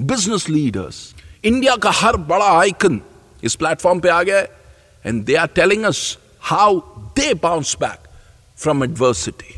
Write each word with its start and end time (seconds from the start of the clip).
business 0.00 0.48
leaders 0.48 1.14
India 1.44 1.74
का 1.82 1.90
हर 1.94 2.16
बड़ा 2.30 2.46
आइकन 2.60 3.00
इस 3.44 3.54
प्लेटफॉर्म 3.56 4.00
पे 4.00 4.08
आ 4.08 4.22
गया 4.22 4.38
है 4.38 4.48
and 5.04 5.24
they 5.24 5.34
are 5.36 5.46
telling 5.56 5.84
us 5.84 6.00
how 6.50 6.78
they 7.16 7.32
bounce 7.42 7.76
back 7.80 8.08
from 8.62 8.84
adversity 8.84 9.54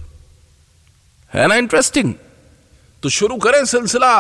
है 1.33 1.47
ना 1.48 1.55
इंटरेस्टिंग 1.65 2.15
तो 3.03 3.09
शुरू 3.19 3.37
करें 3.47 3.65
सिलसिला 3.65 4.12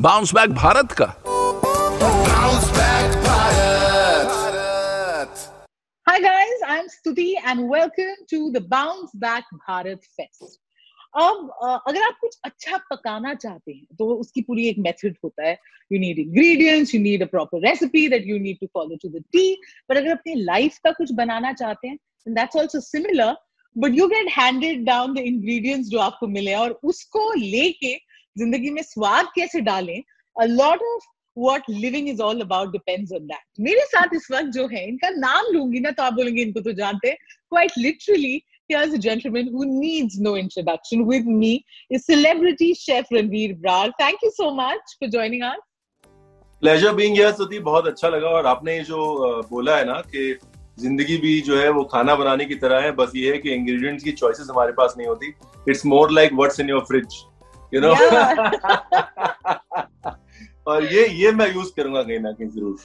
बाउंस 0.00 0.34
बैक 0.34 0.50
भारत 0.54 0.92
का 1.00 1.14
Bounce 2.42 2.68
back 2.76 3.12
Bharat. 3.24 4.30
Hi 6.06 6.18
guys, 6.20 6.64
I'm 6.68 6.88
Stuti 6.88 7.26
and 7.44 7.68
welcome 7.68 8.24
to 8.30 8.50
the 8.50 8.62
Bounce 8.62 9.12
Back 9.14 9.44
Bharat 9.68 10.02
Fest. 10.16 10.61
अब 11.14 11.50
अगर 11.86 12.02
आप 12.02 12.16
कुछ 12.20 12.36
अच्छा 12.44 12.76
पकाना 12.90 13.32
चाहते 13.34 13.72
हैं 13.72 13.96
तो 13.98 14.06
उसकी 14.14 14.42
पूरी 14.42 14.66
एक 14.68 14.78
मेथड 14.78 15.16
होता 15.24 15.46
है 15.48 15.56
you 15.92 15.98
need 15.98 16.18
ingredients 16.18 16.94
you 16.94 17.00
need 17.00 17.22
a 17.22 17.26
proper 17.26 17.66
recipe 17.68 18.06
that 18.08 18.26
you 18.26 18.38
need 18.38 18.58
to 18.60 18.66
follow 18.74 18.96
to 19.02 19.08
the 19.08 19.22
T 19.32 19.54
पर 19.88 19.96
अगर 19.96 20.10
अपनी 20.10 20.34
लाइफ 20.34 20.78
का 20.84 20.90
कुछ 20.90 21.12
बनाना 21.12 21.52
चाहते 21.52 21.88
हैं 21.88 21.98
that's 22.28 22.56
also 22.56 22.80
similar 22.80 23.34
but 23.76 23.94
you 23.94 24.06
get 24.08 24.30
handed 24.38 24.84
down 24.84 25.14
the 25.14 25.18
ingredients 25.18 25.88
जो 25.88 25.98
आपको 25.98 26.26
मिले 26.26 26.54
और 26.54 26.78
उसको 26.84 27.32
लेके 27.32 27.94
ज़िंदगी 28.38 28.70
में 28.70 28.82
स्वाद 28.82 29.26
कैसे 29.34 29.60
डालें 29.60 30.02
a 30.36 30.44
lot 30.44 30.82
of 30.94 31.10
what 31.36 31.68
living 31.70 32.08
is 32.08 32.20
all 32.22 32.40
about 32.40 32.72
depends 32.72 33.12
on 33.12 33.26
that 33.26 33.60
मेरे 33.60 33.84
साथ 33.86 34.14
इस 34.14 34.26
वक्त 34.32 34.48
जो 34.54 34.66
है, 34.66 34.86
इनका 34.88 35.08
नाम 35.10 35.46
लूँगी 35.52 35.80
ना 35.80 35.90
तो 35.90 36.02
आप 36.02 36.12
बोलेंगे, 36.12 36.42
इनको 36.42 36.60
तो 36.60 36.72
जानते 36.72 37.08
हैं, 37.08 37.16
quite 37.54 37.78
literally 37.84 38.34
here's 38.72 38.94
a 39.00 39.02
gentleman 39.08 39.50
who 39.56 39.66
needs 39.66 40.20
no 40.28 40.32
introduction. 40.44 41.04
With 41.12 41.26
me 41.42 41.52
is 41.90 42.06
celebrity 42.06 42.70
chef 42.84 43.12
Ranveer 43.18 43.60
Brar. 43.66 43.90
Thank 43.98 44.26
you 44.26 44.32
so 44.38 44.48
much 44.62 44.96
for 44.98 45.08
joining 45.18 45.42
us. 45.50 45.60
Pleasure 46.62 46.92
being 46.94 47.14
here 47.16 47.32
Stuti 47.32 47.58
बहुत 47.68 47.86
अच्छा 47.86 48.08
लगा 48.08 48.28
और 48.38 48.46
आपने 48.46 48.78
जो 48.88 48.98
बोला 49.50 49.76
है 49.76 49.84
ना 49.86 49.94
कि 50.10 50.38
ज़िंदगी 50.80 51.16
भी 51.22 51.40
जो 51.46 51.56
है 51.58 51.68
वो 51.78 51.82
खाना 51.92 52.14
बनाने 52.16 52.44
की 52.44 52.54
तरह 52.64 52.82
है 52.82 52.92
बस 53.00 53.12
ये 53.16 53.32
है 53.32 53.38
कि 53.38 53.50
इंग्रेडिएंट्स 53.54 54.04
की 54.04 54.12
चॉइसेस 54.20 54.46
हमारे 54.50 54.72
पास 54.72 54.94
नहीं 54.98 55.08
होती। 55.08 55.32
It's 55.68 55.84
more 55.86 56.10
like 56.12 56.32
what's 56.34 56.60
in 56.60 56.68
your 56.70 56.84
fridge 56.90 57.16
you 57.74 57.80
know 57.80 57.90
और 60.72 60.84
ये 60.92 61.06
ये 61.22 61.32
मैं 61.40 61.52
यूज़ 61.54 61.72
करूँगा 61.76 62.02
कहीं 62.02 62.18
ना 62.18 62.32
कहीं 62.32 62.48
ज़रूर। 62.48 62.76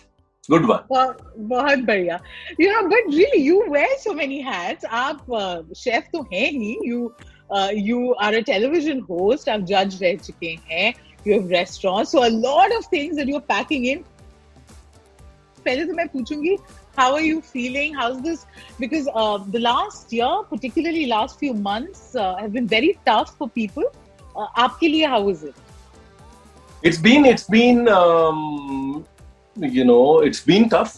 गुड 0.52 0.66
वन 0.66 1.14
बहुत 1.48 1.80
बढ़िया 1.88 2.20
you 2.60 2.68
know 2.72 2.84
but 2.92 3.10
really 3.16 3.42
you 3.48 3.64
wear 3.70 3.98
so 4.04 4.14
many 4.20 4.42
hats 4.42 4.86
आप 5.00 5.74
शेफ 5.78 6.08
तो 6.14 6.22
हैं 6.34 6.50
ही 6.52 6.76
uh, 7.50 7.72
you 7.90 8.16
are 8.26 8.34
a 8.36 8.44
television 8.52 9.02
host 9.10 9.50
आप 9.50 9.66
जज 9.72 10.02
रह 10.04 10.16
चुके 10.28 10.56
हैं 10.72 10.94
you 11.26 11.34
have 11.34 11.50
restaurants 11.56 12.16
so 12.16 12.24
a 12.24 12.32
lot 12.46 12.78
of 12.78 12.86
things 12.96 13.18
that 13.18 13.34
you're 13.34 13.48
packing 13.54 13.86
in 13.94 14.04
पहले 15.66 15.86
तो 15.86 15.94
मैं 15.94 16.08
पूछूँगी 16.08 16.58
how 16.98 17.14
are 17.16 17.24
you 17.24 17.42
feeling 17.48 17.94
how's 17.94 18.22
this 18.22 18.46
because 18.80 19.08
uh, 19.14 19.38
the 19.56 19.60
last 19.60 20.14
year 20.18 20.32
particularly 20.52 21.06
last 21.06 21.40
few 21.40 21.54
months 21.54 22.16
uh, 22.16 22.36
have 22.38 22.54
been 22.54 22.70
very 22.76 22.98
tough 23.10 23.36
for 23.38 23.50
people 23.50 23.92
uh, 24.36 24.48
आपके 24.66 24.88
लिए 24.88 25.08
how 25.16 25.22
is 25.34 25.44
it 25.44 25.56
it's 26.84 27.02
been 27.10 27.30
it's 27.34 27.48
been 27.58 27.88
um, 27.98 29.06
you 29.57 29.85
know 29.85 30.21
it's 30.21 30.41
been 30.41 30.69
tough 30.69 30.95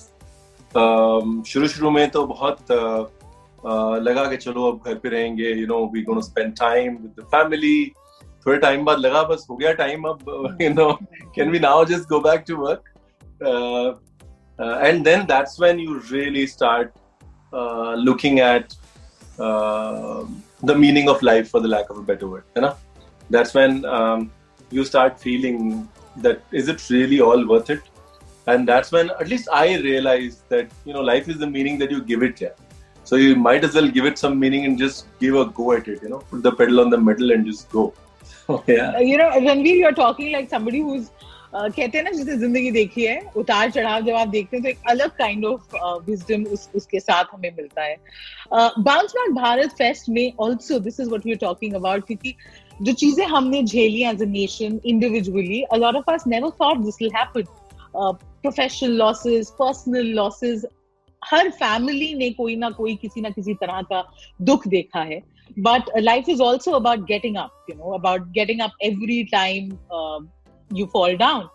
um, 0.75 1.43
शुरू 1.47 1.69
शुरू 1.69 1.91
में 1.91 2.09
तो 2.11 2.27
बहुत 2.27 2.71
uh, 2.71 3.05
uh, 3.67 3.97
लगा 4.03 4.27
कि 4.31 4.37
चलो 4.37 4.71
अब 4.73 4.81
घर 4.87 4.95
पे 5.03 5.09
रहेंगे 5.09 5.55
you 5.61 5.67
know 5.67 5.83
we 5.95 6.03
going 6.09 6.21
to 6.21 6.27
spend 6.27 6.57
time 6.57 7.03
with 7.03 7.15
the 7.21 7.27
family 7.37 7.77
थोड़े 8.47 8.59
टाइम 8.61 8.85
बाद 8.85 8.99
लगा 8.99 9.23
बस 9.29 9.47
हो 9.51 9.57
गया 9.57 9.73
टाइम 9.73 10.03
अब 10.09 10.59
you 10.61 10.73
know 10.75 10.91
can 11.37 11.55
we 11.55 11.61
now 11.67 11.77
just 11.93 12.09
go 12.09 12.21
back 12.21 12.47
to 12.51 12.57
work 12.65 12.91
uh, 13.43 13.95
uh, 14.59 14.77
and 14.89 15.07
then 15.07 15.27
that's 15.27 15.59
when 15.59 15.79
you 15.79 16.01
really 16.11 16.47
start 16.47 16.93
uh, 17.53 17.95
looking 17.95 18.41
at 18.41 18.77
uh, 19.39 20.25
the 20.63 20.75
meaning 20.75 21.09
of 21.09 21.23
life 21.23 21.51
for 21.51 21.61
the 21.61 21.69
lack 21.69 21.91
of 21.91 21.99
a 21.99 22.07
better 22.13 22.29
word 22.29 22.45
you 22.57 22.63
know 22.63 22.75
that's 23.31 23.55
when 23.55 23.85
um, 23.85 24.31
you 24.71 24.85
start 24.85 25.19
feeling 25.19 25.89
that 26.17 26.43
is 26.53 26.69
it 26.69 26.89
really 26.91 27.21
all 27.21 27.49
worth 27.49 27.71
it 27.71 27.88
and 28.49 28.69
that's 28.69 28.93
when 28.93 29.11
at 29.23 29.29
least 29.29 29.49
i 29.53 29.67
realized 29.89 30.41
that 30.49 30.71
you 30.85 30.93
know 30.93 31.01
life 31.01 31.29
is 31.29 31.39
the 31.39 31.51
meaning 31.57 31.79
that 31.79 31.91
you 31.91 32.01
give 32.13 32.23
it 32.23 32.41
yeah 32.41 32.55
so 33.07 33.17
you 33.17 33.35
might 33.37 33.65
as 33.65 33.75
well 33.75 33.89
give 33.89 34.07
it 34.11 34.19
some 34.19 34.39
meaning 34.39 34.65
and 34.67 34.79
just 34.79 35.07
give 35.21 35.35
a 35.35 35.45
go 35.61 35.73
at 35.73 35.89
it 35.89 36.03
you 36.03 36.09
know 36.09 36.23
put 36.31 36.43
the 36.43 36.53
pedal 36.63 36.81
on 36.81 36.91
the 36.91 37.01
metal 37.11 37.33
and 37.33 37.47
just 37.47 37.71
go 37.71 37.85
yeah 38.67 38.99
you 39.11 39.19
know 39.19 39.31
Ranveer 39.45 39.77
you 39.77 39.87
are 39.87 39.93
talking 40.01 40.31
like 40.33 40.51
somebody 40.51 40.81
who's 40.87 41.07
uh, 41.57 41.69
कहते 41.77 41.99
हैं 41.99 42.05
ना 42.05 42.11
जिसने 42.11 42.37
जिंदगी 42.37 42.71
देखी 42.71 43.05
है 43.07 43.21
उतार 43.37 43.71
चढ़ाव 43.71 44.01
जब 44.05 44.15
आप 44.15 44.29
देखते 44.29 44.57
हैं 44.57 44.63
तो 44.65 44.69
एक 44.69 44.91
अलग 44.91 45.11
काइंड 45.19 45.45
ऑफ 45.47 45.75
विजडम 46.09 46.45
उस 46.53 46.69
उसके 46.77 47.01
साथ 47.01 47.33
हमें 47.35 47.51
मिलता 47.57 47.83
है 47.83 47.97
बाउंस 48.53 49.13
बैक 49.17 49.35
भारत 49.35 49.73
फेस्ट 49.79 50.09
में 50.17 50.27
also 50.45 50.79
this 50.89 51.01
is 51.01 51.09
what 51.09 51.27
we 51.27 51.33
are 51.33 51.39
talking 51.47 51.75
about 51.75 52.07
क्योंकि 52.07 52.35
जो 52.83 52.93
चीजें 53.05 53.25
हमने 53.27 53.63
झेली 53.63 54.03
as 54.11 54.23
a 54.23 54.27
nation 54.39 54.81
individually 54.95 55.63
a 55.63 55.77
lot 55.77 55.97
of 55.97 56.11
us 56.15 56.25
never 56.27 56.51
thought 56.63 56.85
this 56.85 57.03
will 57.03 57.13
happen 57.17 57.45
professional 57.96 58.92
losses 58.92 59.50
personal 59.50 60.06
losses 60.06 60.66
her 61.32 61.50
family 61.50 62.14
ने 62.14 62.30
कोई 62.30 62.56
ना 62.56 62.70
कोई 62.70 62.96
किसी 62.96 63.22
ना 63.22 63.30
किसी 63.30 63.54
तरह 63.54 63.82
का 63.82 64.04
दुख 64.42 64.68
देखा 64.68 65.00
है 65.00 65.22
but 65.60 65.90
life 65.98 66.30
is 66.30 66.42
also 66.42 66.72
about 66.72 67.00
getting 67.00 67.36
up 67.38 67.66
you 67.70 67.76
know 67.76 67.94
about 67.98 68.28
getting 68.32 68.62
up 68.62 68.72
every 68.84 69.24
time 69.24 69.72
you 70.72 70.88
fall 70.88 71.16
down 71.18 71.50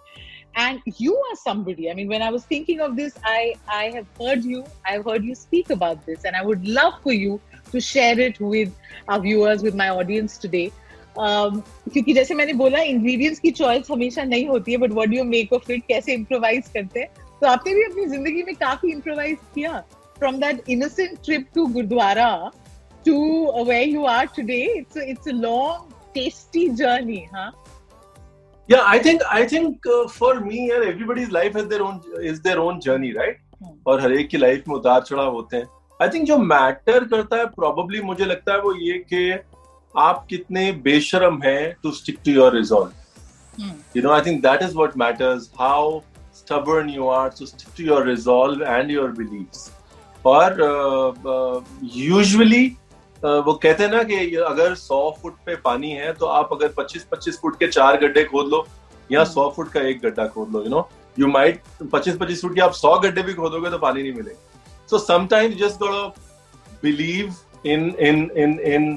and 0.57 0.81
you 0.99 1.17
are 1.17 1.37
somebody 1.37 1.91
i 1.91 1.95
mean 1.95 2.09
when 2.09 2.23
i 2.23 2.31
was 2.31 2.45
thinking 2.45 2.81
of 2.81 2.97
this 2.97 3.15
i 3.25 3.55
i 3.69 3.91
have 3.91 4.07
heard 4.21 4.45
you 4.45 4.65
i've 4.87 5.05
heard 5.05 5.25
you 5.25 5.35
speak 5.35 5.71
about 5.71 6.05
this 6.07 6.25
and 6.25 6.37
i 6.37 6.45
would 6.45 6.67
love 6.67 6.95
for 7.03 7.13
you 7.13 7.41
to 7.73 7.81
share 7.81 8.19
it 8.19 8.41
with 8.41 8.73
our 9.09 9.21
viewers 9.21 9.63
with 9.63 9.75
my 9.75 9.89
audience 9.89 10.39
today 10.39 10.67
um, 10.67 10.84
क्योंकि 11.19 12.13
जैसे 12.13 12.35
मैंने 12.35 12.53
बोला 12.53 12.79
ingredients 12.83 13.41
की 13.41 13.51
choice 13.51 13.91
हमेशा 13.91 14.25
नहीं 14.25 14.47
होती 14.49 14.73
है 14.73 14.79
but 14.79 14.93
what 14.93 15.09
do 15.09 15.17
you 15.17 15.25
make 15.25 15.53
of 15.53 15.73
it 15.73 15.83
कैसे 15.89 16.15
इम्प्रोवाइज 16.15 16.69
करते 16.75 17.01
हैं? 17.01 17.09
तो 17.41 17.47
आपने 17.47 17.75
भी 17.75 17.83
अपनी 17.83 18.07
ज़िंदगी 18.07 18.43
में 18.43 18.55
काफ़ी 18.55 18.91
इम्प्रोवाइज 18.93 19.37
किया। 19.55 19.83
From 20.19 20.37
that 20.41 20.71
innocent 20.71 21.19
trip 21.25 21.47
to 21.55 21.67
gurdwara 21.67 22.31
to 23.07 23.19
where 23.65 23.89
you 23.89 24.05
are 24.07 24.27
today 24.37 24.63
it's 24.77 24.97
it's 24.97 25.29
a 25.29 25.33
long 25.33 25.93
tasty 26.15 26.69
journey 26.81 27.25
हाँ 27.35 27.53
yeah 28.69 28.85
i 28.91 28.99
think 28.99 29.23
i 29.31 29.41
think 29.49 29.87
uh, 29.95 30.05
for 30.11 30.29
me 30.43 30.61
yeah, 30.69 30.85
everybody's 30.91 31.33
life 31.33 31.57
has 31.59 31.65
their 31.73 31.83
own 31.87 31.97
is 32.29 32.39
their 32.45 32.61
own 32.61 32.79
journey 32.85 33.11
right? 33.17 33.41
Hmm. 33.63 33.75
और 33.87 34.01
हर 34.01 34.13
एक 34.13 34.29
की 34.29 34.37
life 34.37 34.69
में 34.69 34.75
उतार 34.77 35.03
चढ़ाव 35.03 35.33
होते 35.35 35.57
हैं। 35.57 35.67
I 36.03 36.09
think 36.09 36.25
जो 36.27 36.39
मैटर 36.39 37.05
करता 37.09 37.37
है 37.37 37.47
प्रोबेबली 37.57 38.01
मुझे 38.03 38.25
लगता 38.25 38.53
है 38.53 38.61
वो 38.61 38.73
ये 38.77 38.99
कि 39.13 39.21
आप 39.97 40.27
कितने 40.31 40.71
बेशरम 40.85 41.41
हैं 41.45 41.73
to 41.83 41.91
stick 41.93 42.19
to 42.25 42.33
your 42.33 42.55
resolve 42.57 42.93
Hmm. 43.59 43.75
you 43.97 44.01
know 44.05 44.13
i 44.13 44.21
think 44.27 44.41
that 44.45 44.63
is 44.67 44.73
what 44.79 44.95
matters 45.01 45.45
how 45.59 46.03
stubborn 46.39 46.89
you 46.93 47.05
are 47.17 47.27
to 47.41 47.47
stick 47.51 47.69
to 47.81 47.85
your 47.89 47.99
resolve 48.07 48.63
and 48.77 48.91
your 48.95 49.05
beliefs. 49.19 49.61
और 50.25 50.57
यूजुअली 51.97 52.67
वो 53.25 53.53
कहते 53.63 53.85
हैं 53.85 53.91
ना 53.91 54.03
कि 54.09 54.17
अगर 54.49 54.75
100 54.75 54.99
फुट 55.21 55.37
पे 55.47 55.57
पानी 55.69 55.91
है 56.01 56.13
तो 56.23 56.27
आप 56.39 56.49
अगर 56.53 56.73
25-25 56.81 57.39
फुट 57.43 57.59
के 57.59 57.69
चार 57.69 57.97
गड्ढे 58.01 58.25
खोद 58.33 58.49
लो 58.55 58.67
या 59.13 59.25
100 59.25 59.49
फुट 59.57 59.73
का 59.73 59.81
एक 59.93 60.01
गड्ढा 60.05 60.27
खोद 60.35 60.53
लो 60.57 60.63
यू 60.65 60.71
नो 60.71 60.89
यू 61.19 61.27
माइट 61.39 61.63
पच्चीस 61.93 62.17
पच्चीस 62.21 62.43
फुट 62.43 62.55
के 62.55 62.61
आप 62.61 62.73
सौ 62.83 62.99
गड्ढे 63.07 63.23
भी 63.23 63.35
खोदोगे 63.35 63.71
तो 63.71 63.79
पानी 63.87 64.03
नहीं 64.03 64.13
मिलेगा. 64.13 64.39
So 64.91 64.99
sometimes 64.99 65.57
just 65.65 65.77
got 65.83 66.15
believe 66.83 67.35
in 67.67 67.91
in 68.01 68.31
in 68.37 68.59
in 68.75 68.95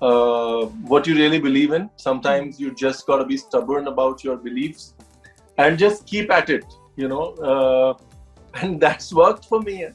uh, 0.00 0.66
what 0.92 1.06
you 1.06 1.14
really 1.14 1.38
believe 1.38 1.72
in. 1.72 1.90
Sometimes 1.96 2.60
you 2.60 2.74
just 2.74 3.06
got 3.06 3.18
to 3.18 3.24
be 3.24 3.36
stubborn 3.36 3.86
about 3.86 4.24
your 4.24 4.36
beliefs 4.36 4.94
and 5.58 5.78
just 5.78 6.06
keep 6.06 6.30
at 6.30 6.50
it. 6.50 6.64
You 6.96 7.08
know, 7.08 7.34
uh, 7.52 7.94
and 8.62 8.80
that's 8.80 9.12
worked 9.12 9.46
for 9.46 9.60
me. 9.60 9.88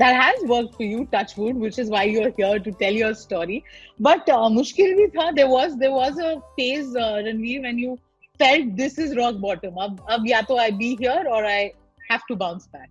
that 0.00 0.14
has 0.20 0.42
worked 0.48 0.74
for 0.78 0.82
you 0.82 1.06
Touchwood, 1.12 1.56
which 1.56 1.78
is 1.78 1.88
why 1.88 2.02
you're 2.04 2.32
here 2.38 2.58
to 2.58 2.72
tell 2.80 2.92
your 2.92 3.14
story 3.14 3.64
but 3.98 4.28
uh, 4.28 4.48
mushkil 4.56 4.90
bhi 4.98 5.06
tha 5.14 5.28
there 5.38 5.48
was 5.52 5.78
there 5.82 5.92
was 5.92 6.18
a 6.18 6.32
phase 6.58 6.90
uh, 7.04 7.06
ranveer 7.28 7.62
when 7.68 7.78
you 7.84 7.94
felt 8.42 8.74
this 8.80 8.98
is 9.04 9.14
rock 9.20 9.40
bottom 9.46 9.80
ab 9.86 10.02
ab 10.16 10.28
ya 10.32 10.42
to 10.50 10.58
i 10.66 10.68
be 10.82 10.90
here 11.04 11.22
or 11.38 11.40
i 11.52 11.72
have 12.10 12.28
to 12.32 12.38
bounce 12.44 12.68
back 12.76 12.90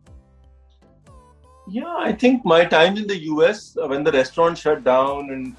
Yeah, 1.68 1.94
I 1.98 2.10
think 2.14 2.44
my 2.46 2.64
time 2.72 2.98
in 2.98 3.08
the 3.08 3.16
US 3.28 3.76
uh, 3.76 3.88
when 3.92 4.04
the 4.08 4.12
restaurant 4.12 4.60
shut 4.64 4.84
down 4.84 5.32
and 5.36 5.56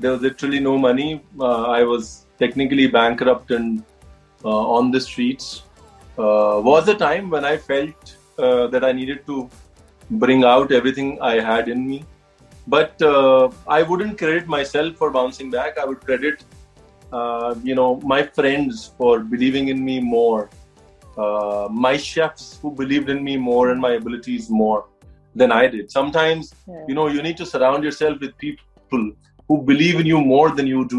there 0.00 0.12
was 0.12 0.22
literally 0.22 0.60
no 0.60 0.78
money, 0.78 1.22
uh, 1.38 1.62
I 1.78 1.82
was 1.82 2.26
technically 2.38 2.86
bankrupt 2.86 3.50
and 3.50 3.82
uh, 4.44 4.64
on 4.76 4.90
the 4.90 5.00
streets. 5.00 5.62
Uh, 6.18 6.60
was 6.70 6.88
a 6.88 6.94
time 6.94 7.30
when 7.30 7.44
I 7.44 7.56
felt 7.56 8.16
uh, 8.38 8.66
that 8.68 8.84
I 8.84 8.92
needed 8.92 9.26
to 9.26 9.48
bring 10.10 10.44
out 10.44 10.72
everything 10.72 11.20
I 11.20 11.40
had 11.40 11.68
in 11.68 11.86
me. 11.86 12.04
But 12.66 13.00
uh, 13.02 13.50
I 13.66 13.82
wouldn't 13.82 14.18
credit 14.18 14.46
myself 14.46 14.96
for 14.96 15.10
bouncing 15.10 15.50
back. 15.50 15.78
I 15.78 15.84
would 15.84 16.00
credit, 16.00 16.44
uh, 17.12 17.54
you 17.62 17.74
know, 17.74 18.00
my 18.14 18.22
friends 18.22 18.92
for 18.98 19.20
believing 19.20 19.68
in 19.68 19.84
me 19.84 20.00
more, 20.00 20.50
uh, 21.16 21.68
my 21.70 21.96
chefs 21.96 22.58
who 22.60 22.70
believed 22.70 23.08
in 23.10 23.22
me 23.24 23.36
more 23.36 23.70
and 23.70 23.80
my 23.80 23.92
abilities 23.92 24.50
more 24.50 24.86
than 25.34 25.52
I 25.52 25.66
did. 25.68 25.90
Sometimes, 25.90 26.54
Yeah. 26.68 26.84
you 26.88 26.94
know, 26.94 27.08
you 27.08 27.22
need 27.22 27.36
to 27.42 27.46
surround 27.46 27.84
yourself 27.84 28.20
with 28.20 28.36
people 28.38 29.12
who 29.50 29.56
believe 29.68 30.00
in 30.00 30.08
you 30.08 30.18
more 30.32 30.48
than 30.56 30.68
you 30.70 30.82
do, 30.90 30.98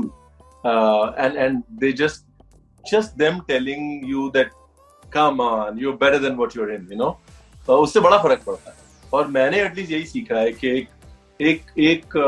uh, 0.71 1.06
and 1.25 1.38
and 1.44 1.62
they 1.83 1.92
just 2.00 2.25
just 2.83 3.18
them 3.21 3.38
telling 3.51 3.86
you 4.13 4.24
that, 4.38 4.50
come 5.13 5.44
on, 5.45 5.77
you're 5.83 5.98
better 6.01 6.19
than 6.25 6.36
what 6.42 6.56
you're 6.57 6.71
in. 6.77 6.88
You 6.94 6.98
know, 7.01 7.12
uh, 7.68 7.77
उससे 7.86 8.00
बड़ा 8.07 8.18
फ़र्क 8.24 8.44
पड़ता 8.48 8.71
है 8.71 8.75
और 9.13 9.27
मैंने 9.38 9.62
at least 9.62 9.92
यही 9.92 10.06
सीखा 10.06 10.39
है 10.39 10.51
कि 10.53 10.68
एक 10.77 10.89
एक 11.51 11.71
एक 11.89 12.18
अ, 12.18 12.27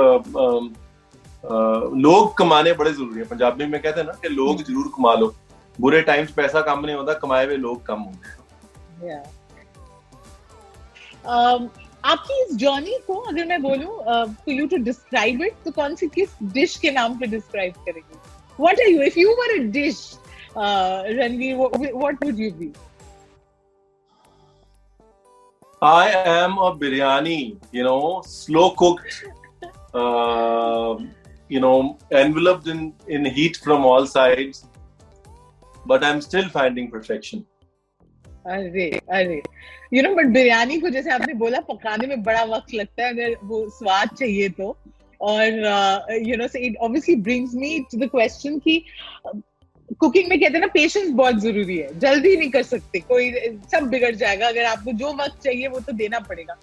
अ, 1.43 1.55
लोग 2.05 2.37
कमाने 2.37 2.73
बड़े 2.81 2.91
ज़रूरी 2.93 3.19
है 3.19 3.25
पंजाबी 3.33 3.65
में 3.65 3.81
कहते 3.81 3.99
हैं 3.99 4.07
ना 4.07 4.13
कि 4.21 4.29
लोग 4.35 4.63
ज़रूर 4.63 4.91
कमा 4.97 5.13
लो 5.23 5.33
बुरे 5.81 6.01
टाइम्स 6.11 6.31
पैसा 6.31 6.61
कम 6.71 6.85
नहीं 6.85 6.95
होता 6.95 7.13
कमाए 7.25 7.45
हुए 7.45 7.55
लोग 7.67 7.85
कम 7.85 7.99
होते 8.09 8.27
हैं 8.27 8.41
yeah 9.07 9.23
um, 11.35 11.69
आपकी 12.05 12.41
इस 12.43 12.55
जर्नी 12.59 12.97
को 13.07 13.13
अगर 13.31 13.45
मैं 13.45 13.61
बोलूँ 13.61 13.97
to 14.45 14.51
you 14.51 14.65
to 14.67 14.77
describe 14.83 15.41
it 15.41 15.53
तो 15.65 15.71
कौन 15.71 15.95
सी 15.95 16.07
किस 16.15 16.29
डिश 16.53 16.75
के 16.77 16.91
नाम 16.91 17.17
पे 17.19 17.27
डिस्क्राइब 17.27 17.73
करेंगे? 17.85 18.17
What 18.59 18.79
are 18.79 18.89
you 18.89 19.01
if 19.01 19.19
you 19.19 19.35
were 19.35 19.53
a 19.59 19.63
dish 19.77 19.99
Ranveer 20.57 21.55
what 21.55 22.23
would 22.25 22.39
you 22.39 22.51
be 22.53 22.71
I 25.81 26.11
am 26.33 26.55
a 26.65 26.69
biryani 26.79 27.39
you 27.75 27.83
know 27.83 28.21
slow 28.27 28.67
cooked 28.83 29.07
you 31.51 31.59
know 31.59 31.73
enveloped 32.13 32.67
in 32.67 32.91
in 33.09 33.25
heat 33.37 33.57
from 33.63 33.85
all 33.85 34.05
sides 34.07 34.63
but 35.87 36.03
I 36.03 36.11
am 36.11 36.19
still 36.19 36.49
finding 36.49 36.91
perfection 36.91 37.43
अरे 38.45 38.89
अरे। 39.09 39.41
You 39.93 40.01
know 40.03 40.13
but 40.15 40.25
biryani 40.33 40.77
को 40.79 40.89
जैसे 40.89 41.09
आपने 41.09 41.33
बोला, 41.33 41.59
पकाने 41.59 42.07
में 42.07 42.23
बड़ा 42.23 42.43
वक्त 42.45 42.73
लगता 42.73 43.05
है, 43.05 43.09
अगर 43.09 43.35
वो 43.43 43.67
स्वाद 43.69 44.09
चाहिए 44.19 44.49
तो। 44.49 44.75
और 45.21 45.47
you 46.23 46.37
know 46.37 46.47
it 46.57 46.75
obviously 46.77 47.15
brings 47.15 47.53
me 47.55 47.79
to 47.91 47.97
the 47.97 48.09
question 48.09 48.57
कि 48.59 48.83
कुकिंग 49.99 50.29
में 50.29 50.39
कहते 50.39 50.53
हैं 50.53 50.59
ना 50.59 50.67
पेशेंस 50.67 51.09
बहुत 51.09 51.39
ज़रूरी 51.41 51.77
है। 51.77 51.99
जल्दी 51.99 52.35
नहीं 52.37 52.49
कर 52.51 52.63
सकते। 52.63 52.99
कोई, 52.99 53.31
सब 53.71 53.87
बिगड़ 53.89 54.13
जाएगा। 54.15 54.47
अगर 54.47 54.65
आपको 54.65 54.91
जो 54.91 55.11
वक्त 55.13 55.43
चाहिए, 55.43 55.67
वो 55.67 55.79
तो 55.79 55.91
देना 55.91 56.19
पड़ेगा। 56.19 56.57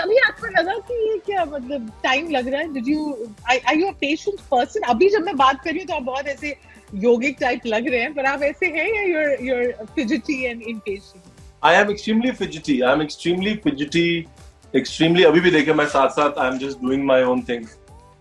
कभी 0.00 0.16
आपको 0.18 0.46
लगा 0.46 0.72
कि 0.88 0.94
ये 1.10 1.18
क्या 1.26 1.44
मतलब 1.44 1.90
टाइम 2.04 2.30
लग 2.30 2.48
रहा 2.48 2.60
है? 2.60 2.72
Did 2.74 2.88
you 2.88 3.28
I 3.50 3.76
you 3.76 3.86
a 3.86 3.92
patient 4.00 4.40
person 4.50 4.80
अभी 4.88 5.08
जब 5.08 5.24
मैं 5.24 5.36
बात 5.36 5.62
कर 5.64 5.70
रही 5.70 5.78
हूँ 5.78 5.86
तो 5.86 5.94
आप 5.94 6.02
बहुत 6.02 6.28
ऐसे 6.28 6.54
योगिक 6.94 7.36
टाइप 7.40 7.66
लग 7.66 7.88
रहे 7.88 8.00
हैं 8.00 8.14
पर 8.14 8.26
आप 8.26 8.42
ऐसे 8.42 8.66
हैं 8.66 8.88
या 8.94 9.06
you're 9.12 9.32
you're 9.48 9.86
fidgety 9.96 10.44
and 10.50 10.68
impatient 10.74 11.32
I 11.62 11.74
am 11.74 11.90
extremely 11.90 12.32
fidgety. 12.32 12.84
I'm 12.84 13.00
extremely 13.00 13.56
fidgety. 13.56 14.28
Extremely. 14.74 15.24
अभी 15.26 15.40
भी 15.40 15.50
देखे 15.50 15.72
मैं 15.74 15.86
साथ 15.88 16.08
साथ 16.18 16.38
I'm 16.38 16.58
just 16.58 16.82
doing 16.82 17.04
my 17.04 17.22
own 17.22 17.42
thing. 17.42 17.66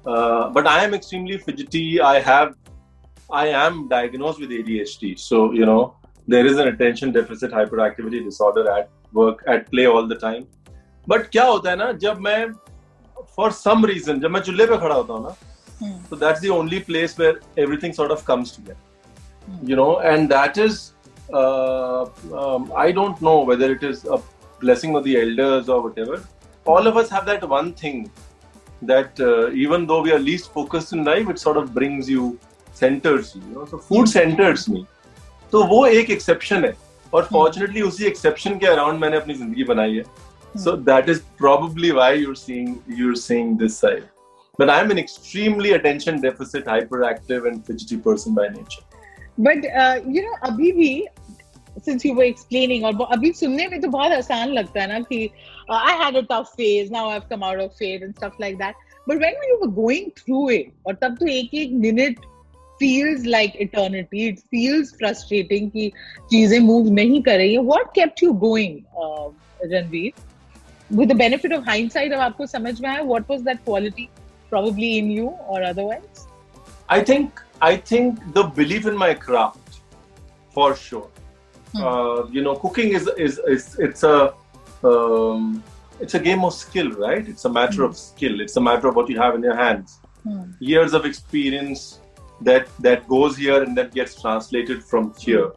Uh, 0.06 0.50
but 0.50 0.68
I 0.68 0.84
am 0.86 0.94
extremely 0.94 1.38
fidgety. 1.38 2.00
I 2.00 2.20
have, 2.20 2.56
I 3.34 3.48
am 3.50 3.88
diagnosed 3.88 4.40
with 4.40 4.50
ADHD. 4.50 5.18
So 5.20 5.52
you 5.52 5.66
know 5.66 5.96
there 6.28 6.46
is 6.46 6.58
an 6.58 6.70
attention 6.70 7.12
deficit 7.12 7.52
hyperactivity 7.52 8.24
disorder 8.24 8.70
at 8.72 8.90
work 9.14 9.44
at 9.48 9.70
play 9.72 9.86
all 9.86 10.08
the 10.08 10.20
time. 10.26 10.48
But 11.08 11.30
क्या 11.32 11.44
होता 11.46 11.70
है 11.70 11.76
ना 11.76 11.92
जब 12.06 12.20
मैं 12.28 12.40
for 13.36 13.50
some 13.52 13.86
reason 13.92 14.22
जब 14.22 14.32
मैं 14.32 14.42
चूल्हे 14.42 14.66
पे 14.66 14.78
खड़ा 14.78 14.96
होता 14.96 15.14
हूँ 15.14 15.24
ना 15.24 15.36
so 16.09 16.17
that's 16.17 16.41
the 16.41 16.51
only 16.51 16.81
place 16.81 17.17
where 17.19 17.41
everything 17.57 17.93
sort 17.93 18.11
of 18.11 18.25
comes 18.25 18.53
together 18.53 18.81
you 19.63 19.77
know 19.77 19.99
and 20.01 20.29
that 20.29 20.59
is 20.59 20.93
uh, 21.33 22.03
um, 22.41 22.73
i 22.77 22.91
don't 22.93 23.21
know 23.23 23.41
whether 23.41 23.71
it 23.73 23.83
is 23.83 24.05
a 24.05 24.21
blessing 24.61 24.95
of 24.95 25.05
the 25.05 25.17
elders 25.21 25.69
or 25.69 25.81
whatever 25.81 26.23
all 26.67 26.87
of 26.87 26.97
us 26.97 27.09
have 27.09 27.25
that 27.27 27.49
one 27.49 27.73
thing 27.73 28.11
that 28.83 29.21
uh, 29.21 29.51
even 29.65 29.87
though 29.87 30.01
we 30.03 30.13
are 30.13 30.19
least 30.19 30.53
focused 30.53 30.93
in 30.93 31.05
life 31.05 31.29
it 31.29 31.39
sort 31.39 31.57
of 31.57 31.75
brings 31.75 32.09
you 32.09 32.39
centers 32.73 33.35
you 33.35 33.43
you 33.49 33.55
know 33.55 33.65
so 33.65 33.79
food 33.91 34.09
centers 34.09 34.69
me 34.69 34.87
तो 35.53 35.63
वो 35.67 35.87
एक 35.87 36.11
exception 36.11 36.65
है 36.65 36.73
और 37.15 37.25
fortunately 37.33 37.81
उसी 37.83 38.05
exception 38.07 38.59
के 38.59 38.67
around 38.67 39.01
मैंने 39.01 39.17
अपनी 39.17 39.35
जिंदगी 39.35 39.65
बनाई 39.71 39.95
है 39.95 40.03
so 40.65 40.73
that 40.89 41.09
is 41.09 41.19
probably 41.39 41.91
why 41.91 42.19
you 42.19 42.29
are 42.29 42.37
seeing 42.37 42.99
you 42.99 43.09
are 43.09 43.17
seeing 43.17 43.57
this 43.59 43.81
side 43.81 44.05
but 44.59 44.71
I'm 44.71 44.91
an 44.91 44.99
extremely 44.99 45.73
attention 45.73 46.21
deficit, 46.21 46.65
hyperactive, 46.67 47.47
and 47.51 47.65
fidgety 47.67 47.97
person 48.09 48.35
by 48.35 48.49
nature. 48.49 48.85
but 49.47 49.65
uh, 49.83 50.01
you 50.15 50.23
know 50.25 50.35
अभी 50.47 50.71
भी 50.79 50.91
since 51.87 52.05
you 52.07 52.15
were 52.17 52.27
explaining 52.31 52.83
और 52.85 52.95
वो- 52.97 53.09
अभी 53.13 53.33
सुनने 53.33 53.67
में 53.69 53.81
तो 53.81 53.89
बहुत 53.89 54.13
आसान 54.13 54.49
लगता 54.59 54.81
है 54.81 54.87
ना 54.89 54.99
कि 55.13 55.21
uh, 55.71 55.81
I 55.91 55.93
had 56.03 56.17
a 56.17 56.23
tough 56.33 56.51
phase 56.59 56.91
now 56.97 57.05
I've 57.13 57.29
come 57.29 57.43
out 57.51 57.61
of 57.67 57.81
it 57.91 58.03
and 58.07 58.17
stuff 58.17 58.35
like 58.45 58.59
that 58.59 58.75
but 59.07 59.23
when 59.25 59.41
you 59.51 59.57
were 59.63 59.71
going 59.79 60.11
through 60.21 60.45
it 60.59 60.73
और 60.87 60.95
तब 61.03 61.17
तो 61.21 61.27
एक 61.39 61.55
एक 61.63 61.73
minute 61.87 62.19
feels 62.83 63.25
like 63.37 63.57
eternity 63.67 64.27
it 64.33 64.39
feels 64.55 64.93
frustrating 65.01 65.71
कि 65.77 65.91
चीजें 66.31 66.59
move 66.69 66.91
नहीं 67.01 67.23
कर 67.23 67.37
रही 67.39 67.55
हैं 67.55 67.65
what 67.73 67.95
kept 67.99 68.23
you 68.27 68.35
going 68.47 68.79
uh, 69.03 69.29
Ranveer 69.73 70.13
with 70.99 71.09
the 71.15 71.19
benefit 71.27 71.53
of 71.59 71.65
hindsight 71.73 72.13
अब 72.13 72.21
आपको 72.31 72.47
समझ 72.57 72.81
में 72.81 72.89
आया 72.91 73.03
what 73.15 73.33
was 73.35 73.43
that 73.51 73.65
quality 73.71 74.09
Probably 74.56 74.92
in 75.02 75.12
you 75.18 75.28
or 75.54 75.64
otherwise 75.72 76.26
I 76.88 77.04
think 77.04 77.42
I 77.62 77.78
think 77.78 78.34
the 78.34 78.44
belief 78.44 78.86
in 78.86 78.96
my 78.96 79.14
craft, 79.14 79.80
for 80.52 80.76
sure. 80.76 81.10
Hmm. 81.74 81.84
Uh, 81.84 82.26
you 82.28 82.42
know, 82.42 82.56
cooking 82.56 82.90
is 82.94 83.10
is, 83.18 83.40
is 83.48 83.78
it's 83.80 84.04
a 84.04 84.34
um, 84.84 85.64
it's 86.00 86.14
a 86.14 86.20
game 86.20 86.44
of 86.44 86.54
skill, 86.54 86.92
right? 86.92 87.28
It's 87.28 87.46
a 87.46 87.50
matter 87.50 87.84
hmm. 87.84 87.90
of 87.90 87.98
skill. 87.98 88.40
It's 88.40 88.56
a 88.58 88.62
matter 88.62 88.88
of 88.88 88.96
what 88.96 89.10
you 89.10 89.20
have 89.20 89.36
in 89.36 89.44
your 89.44 89.56
hands. 89.56 90.00
Hmm. 90.24 90.52
Years 90.60 90.94
of 90.94 91.06
experience 91.06 92.02
that 92.42 92.68
that 92.80 93.08
goes 93.08 93.38
here 93.38 93.64
and 93.64 93.76
that 93.78 93.94
gets 93.94 94.22
translated 94.22 94.84
from 94.84 95.14
here. 95.18 95.52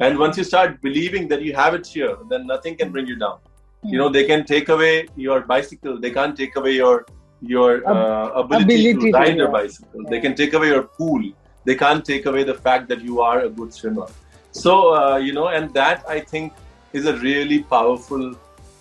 And 0.00 0.18
once 0.18 0.38
you 0.38 0.44
start 0.44 0.80
believing 0.80 1.28
that 1.28 1.42
you 1.42 1.54
have 1.54 1.74
it 1.74 1.86
here, 1.86 2.16
then 2.30 2.46
nothing 2.46 2.76
can 2.76 2.90
bring 2.90 3.06
you 3.06 3.16
down. 3.16 3.40
You 3.84 3.98
know, 3.98 4.08
they 4.08 4.24
can 4.24 4.46
take 4.46 4.70
away 4.70 5.06
your 5.16 5.40
bicycle. 5.40 6.00
They 6.00 6.10
can't 6.10 6.34
take 6.34 6.56
away 6.56 6.72
your 6.72 7.04
your 7.48 7.86
uh, 7.88 8.30
ability, 8.42 8.64
ability 8.64 8.94
to 8.94 9.00
to, 9.00 9.18
ride 9.18 9.40
a 9.40 9.44
yeah. 9.44 9.46
bicycle. 9.46 10.04
They 10.08 10.20
can 10.20 10.34
take 10.34 10.52
away 10.54 10.68
your 10.68 10.82
pool. 10.82 11.22
They 11.64 11.74
can't 11.74 12.04
take 12.04 12.26
away 12.26 12.44
the 12.44 12.54
fact 12.54 12.88
that 12.88 13.02
you 13.02 13.20
are 13.20 13.40
a 13.40 13.48
good 13.48 13.72
swimmer. 13.72 14.06
So 14.52 14.94
uh, 14.94 15.16
you 15.16 15.32
know, 15.32 15.48
and 15.48 15.72
that 15.74 16.04
I 16.08 16.20
think 16.20 16.52
is 16.92 17.06
a 17.06 17.16
really 17.18 17.62
powerful 17.62 18.34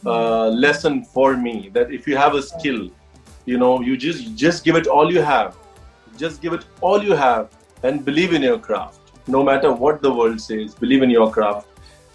uh, 0.05 0.47
lesson 0.49 1.03
for 1.03 1.35
me. 1.35 1.69
That 1.73 1.91
if 1.91 2.07
you 2.07 2.17
have 2.17 2.35
a 2.35 2.41
skill, 2.41 2.89
you 3.45 3.57
know, 3.57 3.81
you 3.81 3.97
just 3.97 4.35
just 4.35 4.63
give 4.63 4.75
it 4.75 4.87
all 4.87 5.11
you 5.11 5.21
have. 5.21 5.55
Just 6.17 6.41
give 6.41 6.53
it 6.53 6.65
all 6.81 7.03
you 7.03 7.13
have 7.13 7.49
and 7.83 8.05
believe 8.05 8.33
in 8.33 8.41
your 8.41 8.59
craft. 8.59 8.99
No 9.27 9.43
matter 9.43 9.71
what 9.71 10.01
the 10.01 10.11
world 10.13 10.39
says, 10.39 10.75
believe 10.75 11.01
in 11.01 11.09
your 11.09 11.31
craft. 11.31 11.67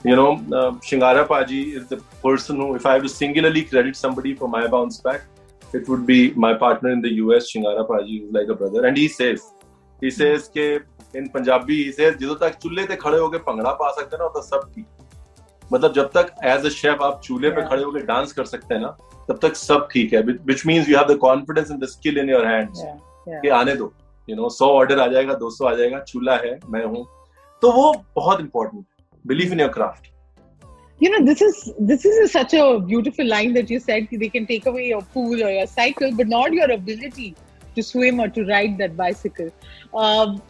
You 0.05 0.17
know, 0.17 0.33
uh, 0.33 0.71
Shingara 0.89 1.27
Paji 1.27 1.75
is 1.75 1.89
the 1.89 1.99
person 2.23 2.57
who, 2.57 2.75
if 2.75 2.87
I 2.87 2.95
have 2.95 3.03
to 3.03 3.09
singularly 3.09 3.65
credit 3.65 3.97
somebody 3.97 4.35
for 4.35 4.49
my 4.49 4.67
bounce 4.67 4.99
back, 4.99 5.23
it 5.75 5.89
would 5.89 6.07
be 6.07 6.33
my 6.35 6.55
partner 6.55 6.91
in 6.91 7.01
the 7.01 7.13
US, 7.15 7.51
Shingara 7.51 7.87
Paji, 7.87 8.21
who's 8.21 8.33
like 8.33 8.49
a 8.49 8.55
brother, 8.55 8.87
and 8.87 8.97
he 8.97 9.09
says, 9.09 9.43
he 10.03 10.11
hmm. 10.11 10.17
says 10.17 10.49
के 10.49 10.81
in 11.19 11.29
Punjabi 11.29 11.85
he 11.85 11.93
says 11.93 12.19
जिधर 12.19 12.35
तक 12.35 12.59
चूल्हे 12.63 12.87
पे 12.87 12.97
खड़े 12.97 13.19
होके 13.19 13.39
पंगड़ा 13.39 13.73
पा 13.73 13.91
सकते 13.91 14.17
हैं 14.17 14.19
ना 14.19 14.27
उधर 14.27 14.43
सब 14.43 14.73
ठीक 14.75 14.87
मतलब 15.73 15.93
जब 15.93 16.11
तक 16.15 16.35
एज 16.45 16.67
अ 16.67 16.69
शेफ 16.69 17.03
आप 17.03 17.21
चूल्हे 17.25 17.51
पे 17.51 17.63
खड़े 17.63 17.83
होकर 17.83 18.03
डांस 18.03 18.33
कर 18.33 18.45
सकते 18.45 18.75
हैं 18.75 18.81
ना 18.81 18.97
तब 19.29 19.39
तक 19.43 19.57
सब 19.57 19.89
ठीक 19.93 20.13
है 20.13 20.23
which 20.23 20.67
means 20.67 20.89
you 20.89 20.99
have 20.99 21.07
the 21.15 21.17
confidence 21.17 21.71
in 21.71 21.79
the 21.79 21.85
skill 21.85 22.19
in 22.19 22.31
your 22.31 22.47
hands 22.47 22.83
कि 23.29 23.49
आने 23.49 23.75
दो 23.77 23.93
यू 24.31 24.37
नो 24.37 24.49
सौ 24.49 24.67
ऑर्डर 24.67 25.01
आ 25.01 25.07
जाएगा 25.07 25.35
दो 25.35 25.51
सौ 25.51 25.65
आ 25.65 25.75
जाएगा 25.75 26.01
चूल्हा 26.01 26.37
है 26.37 26.61
मैं 26.69 26.85
हूँ। 26.85 27.07
तो 27.63 27.73
वो 27.73 28.05
बहुत 28.17 28.41
इंपॉर्टेंट 28.41 28.87
है. 28.87 29.07
Believe 29.27 29.53
in 29.53 29.61
your 29.61 29.71
craft 29.71 30.10
You 31.00 31.10
know, 31.10 31.26
this 31.26 31.42
is 31.42 31.74
this 31.78 32.06
is 32.06 32.32
such 32.32 32.54
a 32.54 32.80
beautiful 32.80 33.28
line 33.28 33.54
that 33.54 33.70
you 33.70 33.80
said. 33.80 34.08
They 34.12 34.30
can 34.30 34.46
take 34.48 34.66
away 34.66 34.88
your 34.88 35.02
pool 35.02 35.44
or 35.44 35.50
your 35.50 35.68
cycle, 35.68 36.14
but 36.16 36.30
not 36.30 36.54
your 36.54 36.72
ability 36.72 37.36
to 37.76 37.84
swim 37.84 38.22
or 38.22 38.30
to 38.30 38.46
ride 38.46 38.78
that 38.78 38.96
bicycle. 38.96 39.52
Um, 39.94 40.42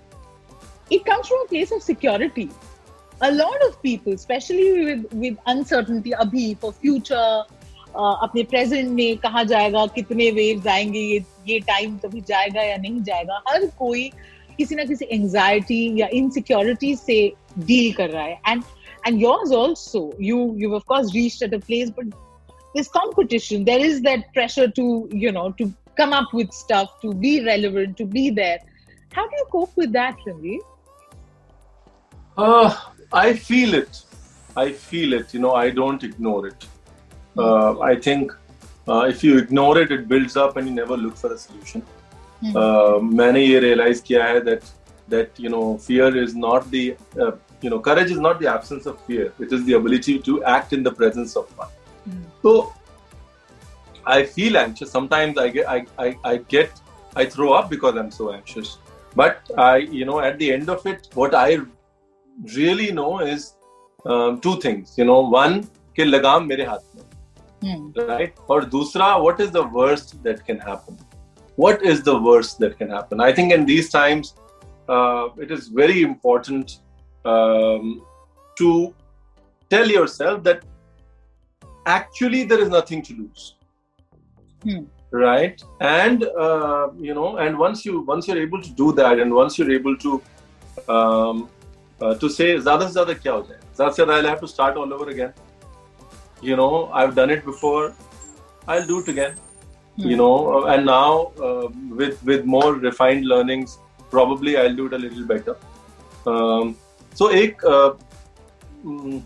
it 0.91 1.03
comes 1.03 1.27
from 1.27 1.39
a 1.45 1.47
place 1.47 1.71
of 1.71 1.81
security. 1.81 2.49
A 3.21 3.31
lot 3.31 3.59
of 3.67 3.81
people, 3.81 4.13
especially 4.13 4.85
with 4.85 5.13
with 5.13 5.37
uncertainty, 5.47 6.11
अभी 6.11 6.59
for 6.59 6.71
future, 6.73 7.43
uh, 7.95 8.15
अपने 8.21 8.43
present 8.43 8.89
में 8.91 9.17
कहाँ 9.17 9.43
जाएगा, 9.45 9.85
कितने 9.87 10.31
waves 10.31 10.67
आएंगे, 10.67 10.99
ये 10.99 11.25
ये 11.47 11.59
time 11.61 12.01
कभी 12.05 12.21
जाएगा 12.21 12.61
या 12.61 12.77
नहीं 12.77 13.01
जाएगा, 13.03 13.41
हर 13.49 13.65
कोई 13.65 14.11
किसी 14.57 14.75
ना 14.75 14.83
किसी 14.83 15.05
anxiety 15.13 15.99
या 15.99 16.09
insecurity 16.09 16.97
से 16.97 17.33
deal 17.59 17.93
कर 17.95 18.09
रहा 18.09 18.23
है. 18.23 18.41
And 18.47 18.63
and 19.05 19.19
yours 19.19 19.51
also 19.51 20.11
you 20.19 20.53
you've 20.57 20.73
of 20.73 20.85
course 20.85 21.13
reached 21.13 21.41
at 21.41 21.53
a 21.53 21.59
place 21.59 21.89
but 21.89 22.05
there's 22.73 22.87
competition 22.87 23.65
there 23.65 23.79
is 23.79 24.01
that 24.01 24.31
pressure 24.33 24.69
to 24.69 25.09
you 25.11 25.31
know 25.31 25.51
to 25.51 25.73
come 25.97 26.13
up 26.13 26.33
with 26.33 26.51
stuff 26.51 27.01
to 27.01 27.13
be 27.13 27.43
relevant 27.45 27.95
to 27.97 28.05
be 28.05 28.29
there 28.29 28.59
how 29.15 29.25
do 29.27 29.35
you 29.37 29.45
cope 29.49 29.75
with 29.77 29.93
that 29.93 30.17
Ranveer? 30.27 30.59
Uh, 32.37 32.75
I 33.13 33.33
feel 33.33 33.73
it. 33.73 34.01
I 34.57 34.71
feel 34.71 35.13
it. 35.13 35.33
You 35.33 35.39
know, 35.39 35.53
I 35.53 35.69
don't 35.69 36.03
ignore 36.03 36.47
it. 36.47 36.65
Uh, 37.37 37.79
I 37.79 37.95
think 37.95 38.33
uh, 38.87 39.05
if 39.09 39.23
you 39.23 39.37
ignore 39.37 39.77
it, 39.79 39.91
it 39.91 40.07
builds 40.09 40.35
up, 40.35 40.57
and 40.57 40.67
you 40.67 40.73
never 40.73 40.97
look 40.97 41.15
for 41.15 41.31
a 41.33 41.37
solution. 41.37 41.83
Hmm. 42.41 42.57
Uh, 42.57 42.99
मैंने 43.19 43.45
ये 43.45 43.61
realize 43.61 44.01
किया 44.01 44.25
है 44.25 44.43
that 44.45 44.71
that 45.13 45.39
you 45.45 45.49
know 45.49 45.77
fear 45.77 46.09
is 46.23 46.35
not 46.35 46.69
the 46.71 46.83
uh, 47.21 47.31
you 47.62 47.70
know 47.70 47.78
courage 47.78 48.10
is 48.10 48.18
not 48.18 48.40
the 48.40 48.46
absence 48.46 48.86
of 48.86 49.00
fear 49.06 49.32
it 49.38 49.52
is 49.52 49.64
the 49.64 49.74
ability 49.74 50.18
to 50.18 50.42
act 50.44 50.72
in 50.72 50.82
the 50.82 50.92
presence 50.92 51.36
of 51.36 51.46
one. 51.58 51.68
Mm. 52.08 52.22
so 52.42 52.72
i 54.06 54.24
feel 54.24 54.56
anxious. 54.56 54.90
Sometimes 54.90 55.38
i 55.38 55.48
get 55.48 55.68
I, 55.68 55.86
I, 55.98 56.16
I 56.24 56.36
get 56.38 56.80
i 57.16 57.24
throw 57.24 57.52
up 57.52 57.68
because 57.70 57.96
i'm 57.96 58.10
so 58.10 58.32
anxious. 58.32 58.78
But 59.14 59.50
i 59.58 59.76
you 59.76 60.04
know 60.04 60.20
at 60.20 60.38
the 60.38 60.52
end 60.52 60.70
of 60.70 60.86
it 60.86 61.08
what 61.14 61.34
i 61.34 61.58
really 62.56 62.92
know 62.92 63.20
is 63.20 63.54
um, 64.06 64.40
two 64.40 64.58
things. 64.60 64.94
You 64.96 65.04
know 65.04 65.20
one 65.20 65.64
ke 65.98 66.06
lagam 66.14 66.46
mere 66.46 66.66
haath 66.66 66.84
mein. 67.62 67.92
Mm. 67.92 68.08
right? 68.08 68.34
Or 68.48 68.62
dusra 68.62 69.22
what 69.22 69.40
is 69.40 69.50
the 69.50 69.64
worst 69.78 70.22
that 70.22 70.44
can 70.46 70.58
happen? 70.58 70.98
What 71.56 71.82
is 71.82 72.02
the 72.02 72.18
worst 72.18 72.58
that 72.60 72.78
can 72.78 72.88
happen? 72.88 73.20
I 73.20 73.32
think 73.32 73.52
in 73.52 73.66
these 73.66 73.90
times 73.90 74.34
uh, 74.88 75.28
it 75.36 75.50
is 75.50 75.68
very 75.68 76.02
important 76.02 76.78
um, 77.24 78.02
to 78.56 78.94
tell 79.68 79.88
yourself 79.88 80.42
that 80.44 80.64
actually 81.86 82.44
there 82.44 82.60
is 82.60 82.68
nothing 82.68 83.02
to 83.02 83.14
lose 83.14 83.54
hmm. 84.62 84.84
right? 85.10 85.62
And 85.80 86.24
uh, 86.24 86.88
you 86.98 87.14
know 87.14 87.36
and 87.38 87.58
once 87.58 87.84
you 87.84 88.00
once 88.00 88.28
you're 88.28 88.42
able 88.42 88.62
to 88.62 88.70
do 88.70 88.92
that 88.92 89.18
and 89.18 89.32
once 89.32 89.58
you're 89.58 89.72
able 89.72 89.96
to 89.96 90.22
um, 90.88 91.48
uh, 92.00 92.14
to 92.14 92.28
say 92.28 92.56
zyada 92.56 92.88
se 92.88 92.98
zyada 92.98 93.14
kya 93.22 93.32
ho 93.36 93.42
jaye 93.42 93.94
zyada 93.98 94.16
i'll 94.16 94.30
have 94.32 94.40
to 94.40 94.50
start 94.56 94.76
all 94.76 94.92
over 94.98 95.08
again. 95.10 95.32
You 96.42 96.56
know 96.56 96.90
i've 96.98 97.14
done 97.14 97.30
it 97.30 97.44
before 97.44 97.94
i'll 98.66 98.86
do 98.86 99.00
it 99.00 99.08
again. 99.08 99.34
Hmm. 99.96 100.08
you 100.10 100.16
know 100.16 100.34
uh, 100.52 100.74
and 100.74 100.86
now 100.86 101.32
uh, 101.46 101.68
with 102.02 102.22
with 102.30 102.44
more 102.44 102.74
refined 102.74 103.26
learnings 103.32 103.78
probably 104.12 104.56
i'll 104.60 104.76
do 104.82 104.86
it 104.86 104.94
a 105.00 105.02
little 105.06 105.26
better. 105.32 105.56
Um, 106.26 106.76
so 107.19 107.29
ek, 107.41 107.63
uh, 107.63 107.91
mm, 108.85 109.21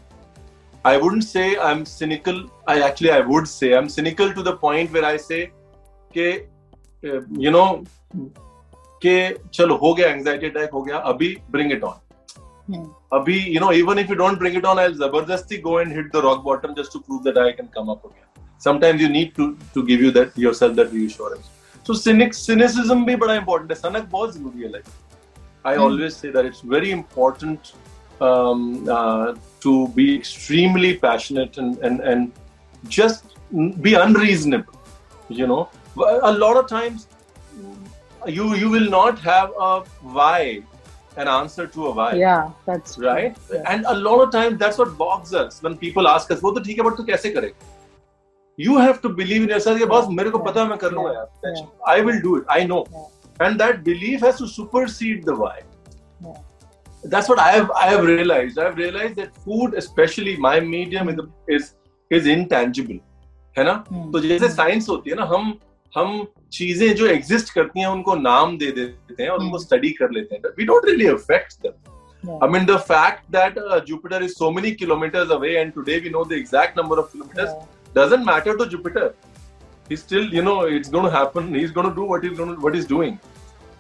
i 0.86 0.98
wouldn't 0.98 1.28
say 1.30 1.46
i'm 1.70 1.86
cynical 1.86 2.44
i 2.68 2.82
actually 2.90 3.12
i 3.12 3.22
would 3.32 3.48
say 3.54 3.72
i'm 3.80 3.90
cynical 3.96 4.34
to 4.34 4.46
the 4.50 4.56
point 4.66 4.94
where 4.98 5.08
i 5.14 5.16
say 5.30 5.42
कि 6.18 6.28
uh, 7.04 7.22
you 7.46 7.52
know 7.52 7.68
कि 9.04 9.16
चलो 9.54 9.76
हो 9.84 9.94
गया 9.94 10.08
anxiety 10.08 10.48
attack 10.48 10.72
हो 10.74 10.82
गया 10.84 10.98
अभी 11.12 11.36
bring 11.52 11.72
it 11.72 11.84
on 11.84 12.00
Hmm. 12.70 12.82
Abhi, 13.12 13.36
you 13.52 13.60
know, 13.60 13.74
even 13.74 13.98
if 13.98 14.10
you 14.10 14.16
don't 14.16 14.38
bring 14.38 14.54
it 14.54 14.64
on, 14.64 14.78
I'll 14.78 14.94
zabardasti 14.94 15.62
go 15.62 15.80
and 15.80 15.92
hit 15.92 16.12
the 16.12 16.22
rock 16.22 16.44
bottom 16.44 16.76
just 16.76 16.92
to 16.92 17.00
prove 17.02 17.24
that 17.24 17.38
I 17.44 17.52
can 17.52 17.68
come 17.68 17.90
up 17.90 18.06
again. 18.06 18.28
Sometimes 18.60 19.02
you 19.02 19.10
need 19.10 19.36
to 19.38 19.48
to 19.74 19.84
give 19.88 20.04
you 20.06 20.12
that 20.18 20.38
yourself 20.44 20.76
that 20.80 20.92
reassurance. 20.98 21.48
So 21.88 21.96
cynic 22.02 22.36
cynicism 22.40 23.06
भी 23.08 23.16
बड़ा 23.24 23.38
important 23.40 23.72
है. 23.72 23.76
सनक 23.76 24.10
बहुत 24.12 24.36
जरूरी 24.36 24.64
है 24.64 24.72
life. 24.74 24.92
I 25.66 25.76
Hmm. 25.76 25.84
always 25.86 26.16
say 26.24 26.30
that 26.38 26.46
it's 26.50 26.62
very 26.76 26.92
important 26.98 27.74
um, 28.28 28.62
uh, 28.98 29.28
to 29.66 29.74
be 30.00 30.06
extremely 30.16 30.92
passionate 31.06 31.58
and 31.64 31.78
and 31.90 32.02
and 32.14 32.32
just 33.00 33.36
be 33.88 33.94
unreasonable. 34.06 34.76
You 35.42 35.48
know, 35.52 35.62
a 36.32 36.32
lot 36.44 36.58
of 36.64 36.68
times 36.74 37.08
you 38.40 38.54
you 38.64 38.70
will 38.70 38.90
not 38.96 39.20
have 39.20 39.52
a 39.68 39.72
why, 40.18 40.64
an 41.18 41.28
answer 41.36 41.66
to 41.76 41.86
a 41.88 41.92
why 42.00 42.10
yeah 42.22 42.50
that's 42.66 42.96
true. 42.96 43.08
right? 43.08 43.38
Yeah. 43.54 43.72
And 43.74 43.86
a 43.86 43.96
lot 44.08 44.24
of 44.26 44.32
times 44.38 44.58
that's 44.64 44.78
what 44.84 44.98
bogs 45.04 45.34
us 45.44 45.62
when 45.68 45.78
people 45.84 46.08
ask 46.16 46.32
us, 46.36 46.42
वो 46.48 46.52
तो 46.58 46.64
ठीक 46.66 46.80
है 46.80 46.86
but 46.90 46.98
तू 46.98 47.04
कैसे 47.12 47.30
करेगा? 47.38 47.68
You 48.58 48.78
have 48.84 48.98
to 49.06 49.10
believe 49.22 49.44
in 49.48 49.56
yourself. 49.56 49.78
कि 49.80 49.86
बस 49.96 50.08
मेरे 50.20 50.30
को 50.30 50.38
Yeah. 50.40 50.48
पता 50.50 50.62
है 50.64 50.70
मैं 50.70 50.78
कर 50.78 50.92
लूंगा 50.92 51.12
Yeah. 51.12 51.20
यार. 51.20 51.28
Tension. 51.46 51.68
I 51.96 51.98
will 52.10 52.22
do 52.28 52.36
it. 52.40 52.50
I 52.58 52.62
know. 52.72 52.82
Yeah. 52.98 53.08
And 53.41 53.59
that 53.59 53.83
belief 53.85 54.21
has 54.21 54.39
to 54.39 54.47
supersede 54.47 55.25
the 55.25 55.35
why. 55.35 55.61
Yeah. 56.21 56.39
That's 57.05 57.29
what 57.29 57.39
I 57.39 57.51
have. 57.53 57.71
I 57.71 57.87
have 57.87 58.05
realized. 58.05 58.59
I 58.59 58.65
have 58.65 58.77
realized 58.77 59.17
that 59.17 59.37
food, 59.45 59.75
especially 59.75 60.37
my 60.37 60.61
medium, 60.61 61.09
is 61.09 61.19
is 61.49 61.73
is 62.11 62.27
intangible. 62.27 63.01
है 63.59 63.65
ना? 63.65 63.73
Hmm. 63.89 64.13
तो 64.13 64.21
जैसे 64.21 64.49
science 64.49 64.89
होती 64.89 65.11
है 65.11 65.17
ना 65.17 65.25
हम 65.35 65.59
हम 65.97 66.27
चीज़ें 66.53 66.95
जो 66.97 67.07
एग्जिस्ट 67.07 67.53
करती 67.55 67.81
हैं 67.81 67.87
उनको 67.87 68.15
नाम 68.15 68.57
दे 68.59 68.71
देते 68.79 69.23
हैं 69.23 69.31
और 69.31 69.39
उनको 69.39 69.57
Hmm. 69.57 69.67
स्टडी 69.67 69.91
कर 69.99 70.11
लेते 70.11 70.35
हैं 70.35 70.55
we 70.59 70.65
don't 70.65 70.85
really 70.85 71.07
affect 71.17 71.61
them 71.63 71.93
Yeah. 72.27 72.37
I 72.45 72.47
mean, 72.53 72.67
the 72.69 72.79
fact 72.89 73.25
that 73.33 73.57
uh, 73.63 73.79
Jupiter 73.89 74.19
is 74.27 74.35
so 74.37 74.47
many 74.59 74.71
kilometers 74.83 75.33
away, 75.35 75.49
and 75.63 75.75
today 75.79 75.97
we 76.05 76.13
know 76.13 76.23
the 76.29 76.37
exact 76.43 76.79
number 76.81 76.97
of 77.03 77.11
kilometers, 77.15 77.51
Yeah. 77.51 77.67
doesn't 77.99 78.25
matter 78.29 78.55
to 78.61 78.67
Jupiter. 78.75 79.03
He's 79.89 80.03
still, 80.03 80.25
you 80.33 80.43
know, 80.43 80.63
it's 80.63 80.89
going 80.89 81.05
to 81.05 81.11
happen. 81.11 81.55
He's 81.55 81.71
going 81.71 81.89
to 81.89 81.95
do 81.95 82.05
what 82.05 82.25
he's 82.25 82.37
going 82.39 82.55
to, 82.55 82.61
what 82.61 82.75
he's 82.75 82.87
doing. 82.87 83.19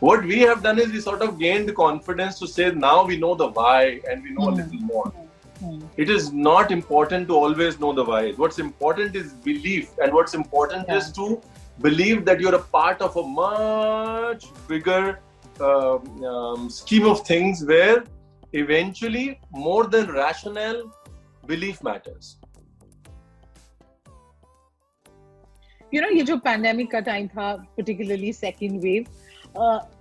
What 0.00 0.24
we 0.24 0.40
have 0.40 0.62
done 0.62 0.78
is 0.78 0.92
we 0.92 1.00
sort 1.00 1.22
of 1.22 1.38
gained 1.38 1.74
confidence 1.74 2.38
to 2.40 2.46
say 2.46 2.70
now 2.72 3.04
we 3.04 3.16
know 3.16 3.34
the 3.34 3.48
why 3.48 4.00
and 4.10 4.22
we 4.22 4.30
know 4.32 4.48
a 4.48 4.50
Hmm. 4.50 4.56
little 4.56 4.80
more. 4.92 5.12
Hmm. 5.60 5.80
It 5.96 6.10
is 6.10 6.32
not 6.32 6.70
important 6.72 7.28
to 7.28 7.34
always 7.34 7.78
know 7.80 7.92
the 7.94 8.04
why. 8.04 8.32
What's 8.32 8.58
important 8.58 9.16
is 9.16 9.32
belief, 9.32 9.92
and 10.02 10.12
what's 10.12 10.34
important 10.34 10.88
Yeah. 10.88 10.96
is 10.96 11.12
to 11.12 11.40
believe 11.80 12.24
that 12.26 12.40
you're 12.40 12.54
a 12.54 12.64
part 12.78 13.00
of 13.00 13.16
a 13.16 13.22
much 13.22 14.44
bigger 14.68 15.20
um, 15.60 16.24
um, 16.24 16.68
scheme 16.68 17.06
of 17.06 17.20
things 17.26 17.64
where 17.64 18.04
eventually 18.52 19.40
more 19.52 19.84
than 19.86 20.10
rational 20.10 20.92
belief 21.46 21.82
matters. 21.82 22.36
You 25.94 26.00
know 26.02 26.08
ये 26.08 26.22
जो 26.22 26.36
pandemic 26.44 26.90
का 26.90 27.00
time 27.08 27.26
था 27.28 27.54
particularly 27.76 28.32
second 28.32 28.80
wave 28.82 29.04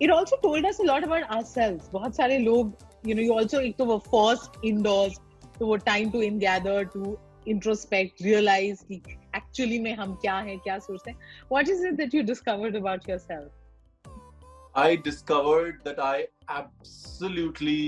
it 0.02 0.12
also 0.12 0.36
told 0.44 0.66
us 0.66 0.78
lot 0.86 1.04
about 1.04 1.24
our 1.32 1.44
selves 1.44 1.90
बहुत 1.94 2.16
सारे 2.16 2.38
लोग 2.40 2.74
you 3.08 3.16
know 3.16 3.22
you 3.22 3.34
also 3.34 3.60
एक 3.60 3.76
तो 3.78 3.86
वो 3.86 3.98
फ़र्स्ट 4.08 4.66
इनडोर्स 4.66 5.20
तो 5.60 5.68
वो 5.68 5.76
time 5.86 6.12
to 6.12 6.22
in 6.22 6.40
gather 6.40 6.84
to 6.94 7.18
introspect 7.48 8.22
realise 8.24 8.84
की 8.84 9.02
एक्चुअली 9.36 9.80
में 9.80 9.94
हम 9.96 10.14
क्या 10.16 10.36
हैं, 10.38 10.58
क्या 10.60 10.78
सोचते 10.80 11.12
हैं. 11.12 11.18
What 11.52 11.70
is 11.70 11.86
it 11.88 11.94
that 11.94 12.16
you 12.16 12.24
discovered 12.24 12.76
about 12.76 13.10
your 13.10 13.18
self 13.20 14.78
I 14.78 14.98
discovered 14.98 15.76
that 15.88 16.00
I 16.00 16.22
absolutely 16.58 17.82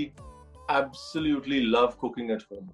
absolutely 0.70 1.60
love 1.60 1.86
cooking 2.00 2.30
at 2.30 2.42
home 2.52 2.68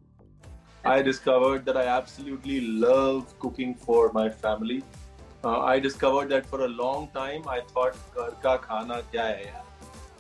I 0.91 1.03
discovered 1.03 1.63
that 1.65 1.77
I 1.77 1.97
absolutely 1.99 2.61
love 2.81 3.23
cooking 3.41 3.75
for 3.87 4.11
my 4.15 4.29
family 4.47 4.83
Uh, 5.44 5.60
I 5.60 5.80
discovered 5.80 6.30
that 6.30 6.46
for 6.46 6.62
a 6.66 6.68
long 6.68 7.08
time 7.16 7.48
I 7.48 7.62
thought 7.74 7.96
घर 8.16 8.30
का 8.44 8.56
खाना 8.68 9.00
क्या 9.12 9.24
है 9.24 9.46
यार? 9.46 9.64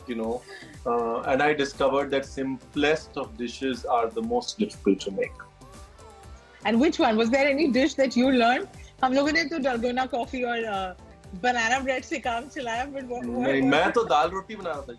you 0.09 0.15
know, 0.15 0.41
uh, 0.85 1.21
and 1.31 1.43
I 1.43 1.53
discovered 1.53 2.11
that 2.11 2.25
simplest 2.25 3.17
of 3.17 3.37
dishes 3.37 3.83
are 3.85 4.09
the 4.09 4.21
most 4.21 4.57
difficult 4.57 5.01
to 5.01 5.11
make. 5.11 5.41
And 6.65 6.79
which 6.79 6.99
one? 6.99 7.17
Was 7.17 7.29
there 7.29 7.47
any 7.47 7.67
dish 7.71 7.95
that 7.95 8.15
you 8.15 8.31
learned? 8.31 8.67
हम 9.03 9.13
लोगों 9.13 9.31
ने 9.31 9.43
तो 9.49 9.59
dalgona 9.63 10.07
coffee 10.13 10.43
और 10.43 10.63
uh, 10.75 10.93
banana 11.41 11.83
bread 11.83 12.03
से 12.05 12.19
काम 12.19 12.47
चलाया, 12.55 12.85
but 12.93 13.03
what, 13.03 13.25
what, 13.25 13.47
नहीं, 13.47 13.61
what- 13.61 13.71
मैं 13.71 13.91
तो 13.91 14.03
दाल 14.03 14.29
रोटी 14.29 14.55
बना 14.55 14.69
रहा 14.69 14.81
था 14.81 14.97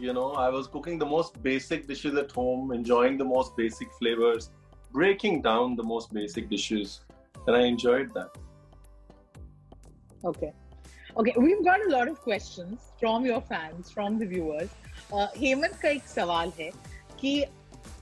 you 0.00 0.12
know 0.16 0.26
i 0.40 0.48
was 0.48 0.66
cooking 0.72 0.98
the 0.98 1.06
most 1.12 1.38
basic 1.44 1.86
dishes 1.86 2.18
at 2.20 2.30
home 2.30 2.68
enjoying 2.74 3.16
the 3.20 3.24
most 3.30 3.56
basic 3.56 3.94
flavors 4.00 4.44
breaking 4.92 5.40
down 5.46 5.74
the 5.76 5.82
most 5.82 6.12
basic 6.18 6.48
dishes, 6.48 7.00
and 7.46 7.56
I 7.56 7.62
enjoyed 7.62 8.14
that. 8.14 8.36
Okay. 10.25 10.53
Okay, 11.17 11.33
we've 11.37 11.63
got 11.63 11.79
a 11.85 11.89
lot 11.89 12.07
of 12.07 12.19
questions 12.21 12.79
from 12.99 13.25
your 13.25 13.41
fans, 13.41 13.91
from 13.91 14.17
the 14.19 14.25
viewers. 14.25 14.69
Uh, 15.13 15.27
Hemant 15.37 15.75
का 15.81 15.89
एक 15.89 16.03
सवाल 16.07 16.51
है 16.59 16.71
कि 17.19 17.45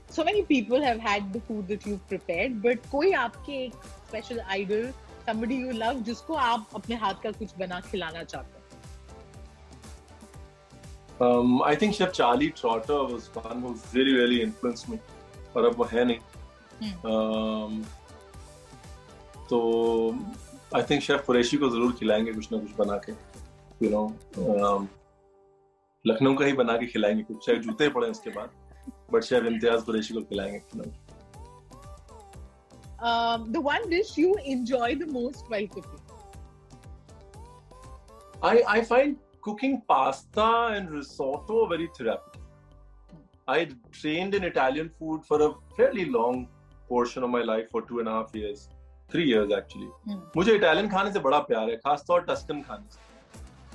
so 0.08 0.24
many 0.24 0.42
people 0.42 0.82
have 0.82 0.98
had 0.98 1.32
the 1.32 1.40
food 1.48 1.68
that 1.68 1.86
you've 1.86 2.06
prepared, 2.08 2.62
but 2.62 2.90
कोई 2.90 3.12
आपके 3.12 3.52
एक 3.64 3.74
special 4.08 4.40
idol, 4.56 4.86
somebody 5.26 5.58
you 5.64 5.72
love, 5.72 6.02
जिसको 6.08 6.34
आप 6.34 6.68
अपने 6.74 6.96
हाथ 7.04 7.22
का 7.22 7.30
कुछ 7.30 7.56
बना 7.58 7.80
खिलाना 7.90 8.22
चाहते 8.24 8.56
हैं? 8.56 8.62
Um, 11.20 11.62
I 11.62 11.74
think 11.76 11.94
Chef 11.94 12.12
Charlie 12.12 12.50
Trotter 12.50 13.04
was 13.04 13.28
one 13.34 13.60
who 13.60 13.76
really, 13.92 14.14
really 14.14 14.40
influenced 14.42 14.88
me. 14.88 14.98
और 15.56 15.64
अब 15.64 15.76
वो 15.78 15.84
है 15.84 16.04
नहीं. 16.04 16.20
Um, 17.04 17.84
तो 19.50 19.60
आई 20.76 20.82
थिंक 20.90 21.02
शेफ 21.02 21.24
कुरैशी 21.26 21.56
को 21.56 21.68
ज़रूर 21.70 21.92
खिलाएँगे 21.98 22.32
कुछ 22.32 22.52
ना 22.52 22.58
कुछ 22.58 22.76
बना 22.76 22.96
के 23.06 23.12
यू 23.84 23.90
नो 23.90 24.88
लखनऊ 26.06 26.34
का 26.36 26.44
ही 26.44 26.52
बना 26.60 26.76
के 26.76 26.86
खिलाएँगे 26.92 27.22
कुछ 27.22 27.46
चाहे 27.46 27.58
जूते 27.66 27.88
पड़े 27.96 28.08
उसके 28.10 28.30
बाद 28.36 28.50
बट 29.12 29.24
शेफ 29.24 29.44
इम्तियाज़ 29.52 29.84
कुरैशी 29.84 30.14
को 30.14 30.22
खिलाएँगे 30.30 30.62
you 30.72 30.82
know. 30.82 30.92
Um, 33.10 33.50
the 33.52 33.60
one 33.60 33.88
dish 33.90 34.16
you 34.16 34.34
enjoy 34.44 34.94
the 34.94 35.06
most 35.06 35.48
while 35.48 35.66
cooking? 35.66 35.98
I, 38.42 38.62
I 38.74 38.82
find 38.82 39.16
cooking 39.46 39.82
pasta 39.88 40.68
and 40.74 40.90
risotto 40.90 41.66
very 41.66 41.88
therapeutic. 41.96 42.40
I 43.48 43.68
trained 43.90 44.36
in 44.36 44.44
Italian 44.44 44.90
food 44.98 45.24
for 45.24 45.42
a 45.42 45.50
fairly 45.76 46.04
long 46.04 46.46
portion 46.88 47.24
of 47.24 47.30
my 47.30 47.42
life 47.42 47.66
for 47.72 47.82
two 47.82 47.98
and 47.98 48.08
a 48.08 48.12
half 48.12 48.34
years, 48.34 48.68
three 49.12 49.30
years 49.30 49.52
actually 49.58 50.16
मुझे 50.36 50.54
Italian 50.54 50.88
खाने 50.88 51.12
से 51.12 51.18
बड़ा 51.28 51.38
प्यार 51.50 51.70
है 51.70 51.76
खासतौर 51.76 52.20
Tuscan 52.28 52.60
खाने 52.68 52.92
से। 52.92 53.00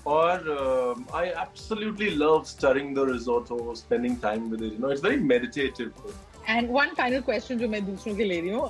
और 0.05 1.05
I 1.15 1.27
absolutely 1.29 2.09
love 2.09 2.43
stirring 2.47 2.95
the 2.95 3.09
risotto 3.11 3.51
हो 3.51 3.73
spending 3.75 4.15
time 4.21 4.49
with 4.51 4.61
you 4.63 4.71
know 4.79 4.91
it's 4.91 5.03
very 5.03 5.17
meditative 5.33 6.13
and 6.49 6.69
one 6.71 6.93
final 6.97 7.21
question 7.21 7.57
जो 7.59 7.67
मैं 7.69 7.85
दूसरों 7.85 8.15
के 8.15 8.23
ले 8.23 8.39
रही 8.41 8.49
हूँ 8.49 8.69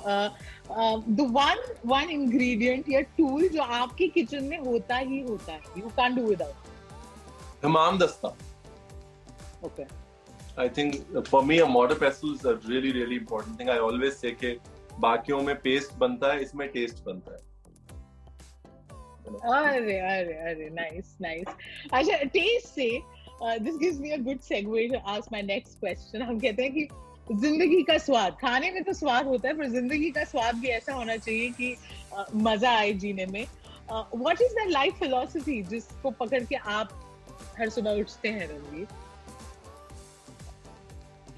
द 1.16 1.26
वन 1.32 1.62
वन 1.86 2.10
इंग्रेडिएंट 2.10 2.88
या 2.90 3.00
टूल 3.18 3.48
जो 3.48 3.62
आपकी 3.62 4.08
किचन 4.08 4.44
में 4.44 4.58
होता 4.58 4.96
ही 4.96 5.20
होता 5.28 5.52
है 5.52 5.60
यू 5.78 5.88
कैन 6.00 6.16
डू 6.16 6.26
विदाउट 6.26 7.64
हमाम 7.64 7.98
दस्ता 7.98 8.28
okay 9.64 9.82
I 10.60 10.68
think 10.78 10.94
for 11.28 11.44
me 11.44 11.58
a 11.58 11.66
modern 11.66 11.98
pestle 11.98 12.34
is 12.34 12.46
really 12.68 12.90
really 12.92 13.16
important 13.16 13.58
thing 13.60 13.70
I 13.70 13.78
always 13.90 14.12
say 14.12 14.30
के 14.42 14.52
बाकियों 15.00 15.40
में 15.42 15.54
पेस्ट 15.62 15.94
बनता 15.98 16.32
है 16.32 16.42
इसमें 16.42 16.68
टेस्ट 16.68 17.04
बनता 17.04 17.32
है। 17.32 17.46
अरे 19.28 19.98
अरे 19.98 20.34
अरे 20.50 20.68
nice 20.76 21.10
nice 21.22 21.50
अच्छा 21.92 22.18
taste 22.36 22.68
से 22.74 22.88
this 23.64 23.76
gives 23.82 23.98
me 24.00 24.12
a 24.12 24.18
good 24.18 24.40
segue 24.42 24.84
to 24.92 25.00
ask 25.14 25.30
my 25.32 25.42
next 25.50 25.80
question 25.80 26.22
हम 26.22 26.38
कहते 26.40 26.62
हैं 26.62 26.72
कि 26.72 26.88
ज़िंदगी 27.40 27.82
का 27.82 27.96
स्वाद 27.98 28.36
खाने 28.40 28.70
में 28.70 28.82
तो 28.84 28.92
स्वाद 28.92 29.26
होता 29.26 29.48
है 29.48 29.54
पर 29.56 29.68
ज़िंदगी 29.70 30.10
का 30.10 30.24
स्वाद 30.24 30.54
भी 30.60 30.68
ऐसा 30.68 30.92
होना 30.94 31.16
चाहिए 31.16 31.50
कि 31.58 31.74
uh, 32.18 32.24
मज़ा 32.34 32.70
आए 32.76 32.92
जीने 33.02 33.26
में। 33.26 33.44
What 33.90 34.40
is 34.42 34.54
the 34.54 34.68
life 34.68 34.98
philosophy 34.98 35.62
जिसको 35.72 36.10
पकड़ 36.22 36.42
के 36.44 36.56
आप 36.76 36.88
हर 37.58 37.68
सुबह 37.68 38.00
उठते 38.00 38.28
हैं 38.28 38.48
रणवीर? 38.48 38.86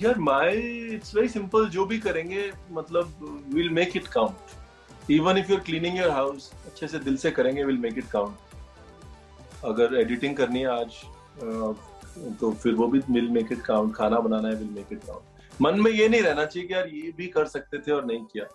यार 0.03 0.19
माय 0.19 0.57
इट्स 0.95 1.15
वेरी 1.15 1.29
सिंपल 1.29 1.69
जो 1.71 1.85
भी 1.87 1.99
करेंगे 1.99 2.51
मतलब 2.73 3.47
will 3.55 3.71
make 3.79 3.97
it 3.97 4.07
count 4.15 5.11
even 5.11 5.39
if 5.39 5.51
you 5.51 5.57
are 5.57 5.63
cleaning 5.65 5.99
your 5.99 6.11
house 6.11 6.53
अच्छे 6.67 6.89
से 6.89 6.99
दिल 6.99 7.17
से 7.25 7.31
करेंगे 7.31 7.65
विल 7.65 7.79
मेक 7.79 7.99
इट 7.99 8.11
काउंट 8.13 9.65
अगर 9.73 9.99
एडिटिंग 10.01 10.37
करनी 10.37 10.61
है 10.61 10.69
आज 10.81 11.03
तो 12.41 12.53
फिर 12.53 12.75
वो 12.75 12.87
भी 12.87 12.99
विल 13.11 13.29
मेक 13.31 13.53
इट 13.53 13.61
काउंट 13.67 13.95
खाना 13.97 14.21
बनाना 14.21 14.49
है 14.49 14.55
विल 14.55 14.71
मेक 14.77 14.93
इट 14.93 15.05
काउंट 15.07 15.63
मन 15.63 15.81
में 15.81 15.91
ये 15.91 16.09
नहीं 16.09 16.23
रहना 16.23 16.45
चाहिए 16.45 16.69
कि 16.69 16.75
यार 16.75 16.89
ये 16.95 17.13
भी 17.17 17.27
कर 17.37 17.47
सकते 17.47 17.79
थे 17.79 17.93
और 17.93 18.05
नहीं 18.05 18.25
किया. 18.33 18.47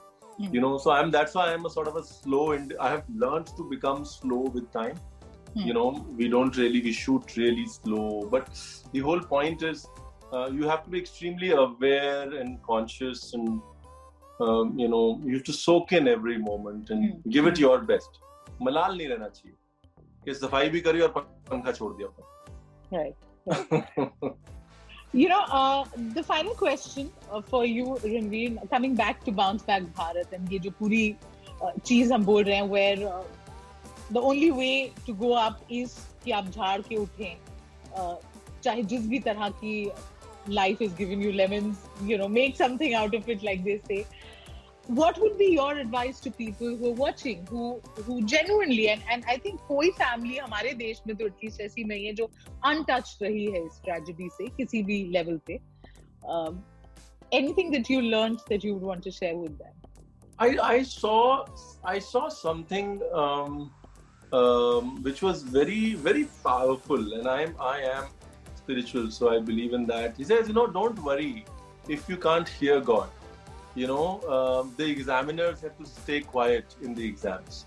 You 0.54 0.62
know 0.62 0.70
so 0.84 0.92
i'm 0.92 1.12
that's 1.12 1.36
why 1.38 1.44
i'm 1.50 1.66
a 1.68 1.70
sort 1.74 1.90
of 1.90 1.98
a 2.00 2.02
slow 2.06 2.46
and 2.54 2.72
i 2.86 2.88
have 2.94 3.04
learned 3.20 3.52
to 3.58 3.66
become 3.74 4.00
slow 4.14 4.40
with 4.56 4.66
time. 4.72 4.98
You 5.66 5.76
know 5.78 5.84
we 6.18 6.28
don't 6.34 6.58
really 6.62 6.82
we 6.88 6.92
shoot 6.92 7.36
really 7.38 7.64
slow. 7.74 8.08
But 8.34 8.50
the 8.96 9.04
whole 9.06 9.22
point 9.30 9.64
is 9.70 9.86
uh, 10.35 10.49
you 10.59 10.69
have 10.69 10.85
to 10.85 10.91
be 10.91 10.99
extremely 10.99 11.51
aware 11.65 12.29
and 12.41 12.59
conscious 12.63 13.23
and 13.35 13.49
um, 14.41 14.79
you 14.79 14.89
know 14.89 15.05
you 15.25 15.35
have 15.35 15.45
to 15.45 15.53
soak 15.53 15.93
in 16.01 16.09
every 16.17 16.39
moment 16.39 16.91
and 16.91 17.05
Hmm. 17.11 17.31
give 17.37 17.47
it 17.53 17.59
your 17.67 17.79
best 17.93 18.21
मलाल 18.63 18.97
नहीं 18.97 19.09
रहना 19.09 19.29
चाहिए 19.29 19.57
कि 20.25 20.35
सफाई 20.35 20.69
भी 20.71 20.81
करी 20.87 21.01
और 21.01 21.13
पंखा 21.51 21.73
छोड़ 21.81 21.93
दिया 22.01 22.09
right 22.93 23.17
You 25.13 25.29
know, 25.29 25.39
uh, 25.59 25.85
the 26.17 26.23
final 26.27 26.55
question 26.59 27.07
uh, 27.33 27.41
for 27.53 27.61
you, 27.67 27.85
Ranveer, 28.03 28.59
coming 28.71 28.95
back 28.95 29.25
to 29.25 29.33
bounce 29.33 29.65
back 29.71 29.83
Bharat 29.97 30.35
and 30.37 30.53
ये 30.53 30.59
जो 30.67 30.71
पूरी 30.81 31.01
uh, 31.63 31.71
चीज 31.87 32.13
हम 32.13 32.25
बोल 32.25 32.45
रहे 32.45 32.57
हैं 32.57 32.69
where 32.75 33.09
uh, 33.13 33.25
the 34.17 34.21
only 34.29 34.51
way 34.59 34.93
to 35.09 35.15
go 35.25 35.33
up 35.47 35.65
is 35.81 35.97
कि 36.25 36.31
आप 36.39 36.51
झाड़ 36.51 36.81
के 36.89 36.97
उठें 36.97 37.37
uh, 37.99 38.15
चाहे 38.65 38.83
जिस 38.93 39.07
भी 39.09 39.19
तरह 39.27 39.49
की 39.65 39.75
life 40.47 40.81
is 40.81 40.93
giving 40.93 41.21
you 41.21 41.33
lemons, 41.33 41.79
you 42.05 42.19
know, 42.19 42.29
make 42.29 42.57
something 42.57 42.95
out 42.95 43.15
of 43.15 43.29
it 43.29 43.43
like 43.43 43.65
they 43.65 43.81
say. 43.89 44.07
What 44.87 45.21
would 45.21 45.39
be 45.39 45.47
your 45.47 45.77
advice 45.79 46.19
to 46.21 46.31
people 46.31 46.77
who 46.77 46.91
are 46.91 46.95
watching, 46.95 47.47
who 47.47 47.81
who 48.07 48.23
genuinely 48.23 48.89
and 48.89 49.03
and 49.09 49.25
I 49.29 49.37
think 49.37 49.61
कोई 49.69 49.91
family 49.99 50.39
हमारे 50.39 50.73
देश 50.79 51.03
में 51.07 51.17
तो 51.17 51.27
at least 51.27 51.61
ऐसी 51.61 51.85
नहीं 51.85 52.07
है 52.07 52.13
जो 52.21 52.31
untouched 52.71 53.23
रही 53.23 53.45
है 53.53 53.65
इस 53.67 53.81
tragedy 53.89 54.29
से 54.39 54.49
किसी 54.57 54.83
भी 54.91 54.99
level 55.13 55.39
पे. 55.47 55.61
Um, 56.29 56.65
anything 57.33 57.71
that 57.73 57.89
you 57.89 58.01
learned 58.03 58.41
that 58.49 58.65
you 58.65 58.75
would 58.75 58.83
want 58.83 59.05
to 59.05 59.11
share 59.11 59.37
with 59.37 59.57
them? 59.59 59.75
I, 60.39 60.49
I 60.63 60.83
saw 60.83 61.45
I 61.85 61.99
saw 61.99 62.29
something 62.29 63.01
um, 63.13 63.71
um, 64.33 65.03
which 65.03 65.23
was 65.23 65.43
very 65.43 65.95
very 65.95 66.25
powerful, 66.43 67.13
and 67.15 67.29
I 67.29 67.43
am 67.43 67.55
I 67.61 67.81
am 67.81 68.09
spiritual, 68.65 69.11
so 69.11 69.31
I 69.31 69.41
believe 69.41 69.73
in 69.73 69.87
that. 69.87 70.17
He 70.17 70.25
says, 70.25 70.49
you 70.49 70.55
know, 70.55 70.67
don't 70.67 71.03
worry 71.03 71.45
if 71.89 72.09
you 72.09 72.17
can't 72.17 72.49
hear 72.49 72.81
God. 72.81 73.09
You 73.75 73.87
know, 73.87 74.21
um, 74.37 74.75
the 74.77 74.91
examiners 74.91 75.61
have 75.61 75.77
to 75.79 75.87
stay 75.87 76.21
quiet 76.21 76.75
in 76.83 76.95
the 76.95 77.07
exams. 77.07 77.67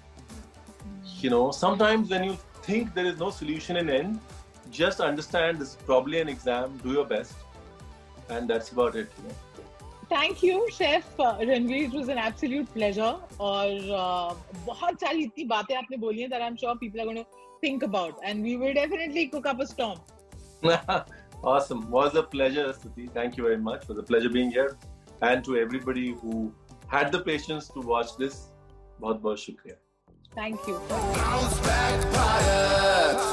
You 1.19 1.29
know, 1.29 1.51
sometimes 1.51 2.09
when 2.09 2.23
you 2.23 2.37
think 2.63 2.93
there 2.93 3.05
is 3.05 3.19
no 3.19 3.29
solution 3.29 3.77
in 3.77 3.89
end, 3.89 4.19
just 4.69 4.99
understand 4.99 5.59
this 5.59 5.69
is 5.69 5.75
probably 5.75 6.19
an 6.19 6.29
exam. 6.29 6.77
Do 6.83 6.91
your 6.91 7.05
best, 7.05 7.35
and 8.29 8.49
that's 8.49 8.71
about 8.71 8.95
it. 8.95 9.09
You 9.17 9.29
know. 9.29 9.35
Thank 10.09 10.43
you, 10.43 10.67
Chef 10.71 11.19
uh, 11.19 11.37
Ranveer. 11.37 11.85
It 11.85 11.93
was 11.93 12.09
an 12.09 12.17
absolute 12.17 12.73
pleasure. 12.73 13.15
और 13.39 13.69
uh, 13.99 14.35
बहुत 14.65 14.99
सारी 14.99 15.23
इतनी 15.23 15.43
बातें 15.53 15.75
आपने 15.75 15.97
बोली 15.97 16.21
हैं 16.21 16.29
that 16.31 16.41
I'm 16.41 16.57
sure 16.57 16.75
people 16.75 17.01
are 17.01 17.05
going 17.05 17.17
to 17.17 17.25
think 17.61 17.83
about, 17.83 18.19
and 18.23 18.43
we 18.43 18.57
will 18.57 18.73
definitely 18.73 19.27
cook 19.27 19.45
up 19.45 19.59
a 19.59 19.67
storm. 19.67 19.99
Awesome. 21.44 21.90
Was 21.90 22.14
a 22.14 22.22
pleasure, 22.22 22.72
Stuti. 22.72 23.12
Thank 23.12 23.36
you 23.36 23.44
very 23.44 23.58
much. 23.58 23.88
Was 23.88 23.98
a 23.98 24.02
pleasure 24.02 24.28
being 24.28 24.50
here. 24.50 24.76
And 25.22 25.44
to 25.44 25.56
everybody 25.56 26.14
who 26.22 26.52
had 26.88 27.12
the 27.12 27.20
patience 27.20 27.68
to 27.68 27.80
watch 27.80 28.16
this, 28.16 28.34
बहुत 29.00 29.20
बहुत 29.22 29.38
शुक्रिया 29.40 29.76
Thank 30.34 30.68
you. 30.68 30.74
Bounce 30.90 31.58
back 31.66 32.04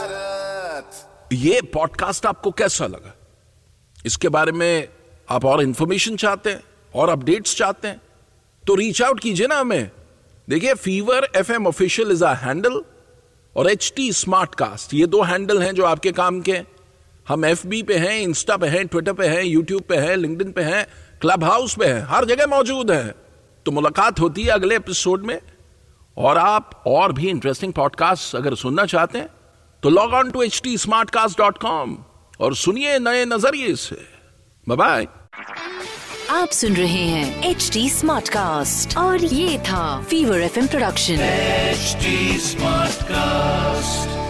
Bharat 0.05 0.87
ये 1.33 1.61
podcast 1.73 2.25
आपको 2.25 2.51
कैसा 2.61 2.87
लगा 2.87 3.13
इसके 4.05 4.29
बारे 4.29 4.51
में 4.51 4.87
आप 5.29 5.45
और 5.45 5.61
इंफॉर्मेशन 5.63 6.15
चाहते 6.23 6.49
हैं 6.49 6.61
और 6.95 7.09
अपडेट्स 7.09 7.55
चाहते 7.57 7.87
हैं 7.87 8.01
तो 8.67 8.75
रीच 8.75 9.01
आउट 9.01 9.19
कीजिए 9.19 9.47
ना 9.47 9.57
हमें 9.59 9.91
देखिए 10.49 10.73
Fever 10.73 11.27
F 11.35 11.51
M 11.51 11.67
official 11.67 12.11
is 12.11 12.23
a 12.25 12.33
handle 12.43 12.83
और 13.55 13.69
एच 13.69 13.91
टी 13.95 14.11
स्मार्ट 14.13 14.55
कास्ट 14.55 14.93
ये 14.93 15.05
दो 15.15 15.21
हैंडल 15.23 15.61
हैं 15.61 15.73
जो 15.75 15.85
आपके 15.85 16.11
काम 16.11 16.41
के 16.41 16.51
हैं। 16.55 16.67
हम 17.27 17.45
एफ़ 17.45 17.65
बी 17.67 17.81
पे 17.83 17.97
हैं 17.97 18.19
इंस्टा 18.21 18.57
पे 18.57 18.67
हैं 18.67 18.85
ट्विटर 18.87 19.13
पे 19.13 19.27
हैं 19.27 19.43
यूट्यूब 19.43 19.81
पे 19.81 19.95
हैं 19.97 20.15
लिंकडिन 20.15 20.51
पे 20.51 20.61
हैं 20.61 20.85
क्लब 21.21 21.43
हाउस 21.43 21.75
पे 21.75 21.85
हैं 21.85 22.05
हर 22.09 22.25
जगह 22.25 22.47
मौजूद 22.47 22.91
हैं। 22.91 23.13
तो 23.65 23.71
मुलाकात 23.71 24.19
होती 24.19 24.43
है 24.43 24.49
अगले 24.49 24.75
एपिसोड 24.75 25.25
में। 25.25 25.39
और 26.17 26.37
आप 26.37 26.83
और 26.87 27.11
भी 27.11 27.27
इंटरेस्टिंग 27.29 27.73
पॉडकास्ट 27.73 28.35
अगर 28.35 28.55
सुनना 28.55 28.85
चाहते 28.85 29.17
हैं 29.17 29.29
तो 29.83 29.89
log 29.89 30.13
on 30.13 30.31
to 30.31 30.41
H 30.41 30.61
T 30.63 30.77
Smartcast 31.09 31.37
dot 31.37 31.57
com 31.57 31.97
और 32.39 32.55
सुनिए 32.55 32.99
नए 32.99 33.25
नज़रिए 33.25 33.75
से। 33.75 33.97
बाय 34.67 35.07
आप 36.29 36.49
सुन 36.49 36.73
रहे 36.73 37.03
हैं 37.05 37.49
एच 37.49 37.69
टी 37.73 37.89
स्मार्ट 37.89 38.29
कास्ट 38.29 38.97
और 38.97 39.23
ये 39.23 39.57
था 39.59 40.01
Fever 40.01 40.41
F 40.41 40.59
production 40.67 41.13
H 41.13 41.97
smart 42.41 43.03
Smartcast. 43.05 44.24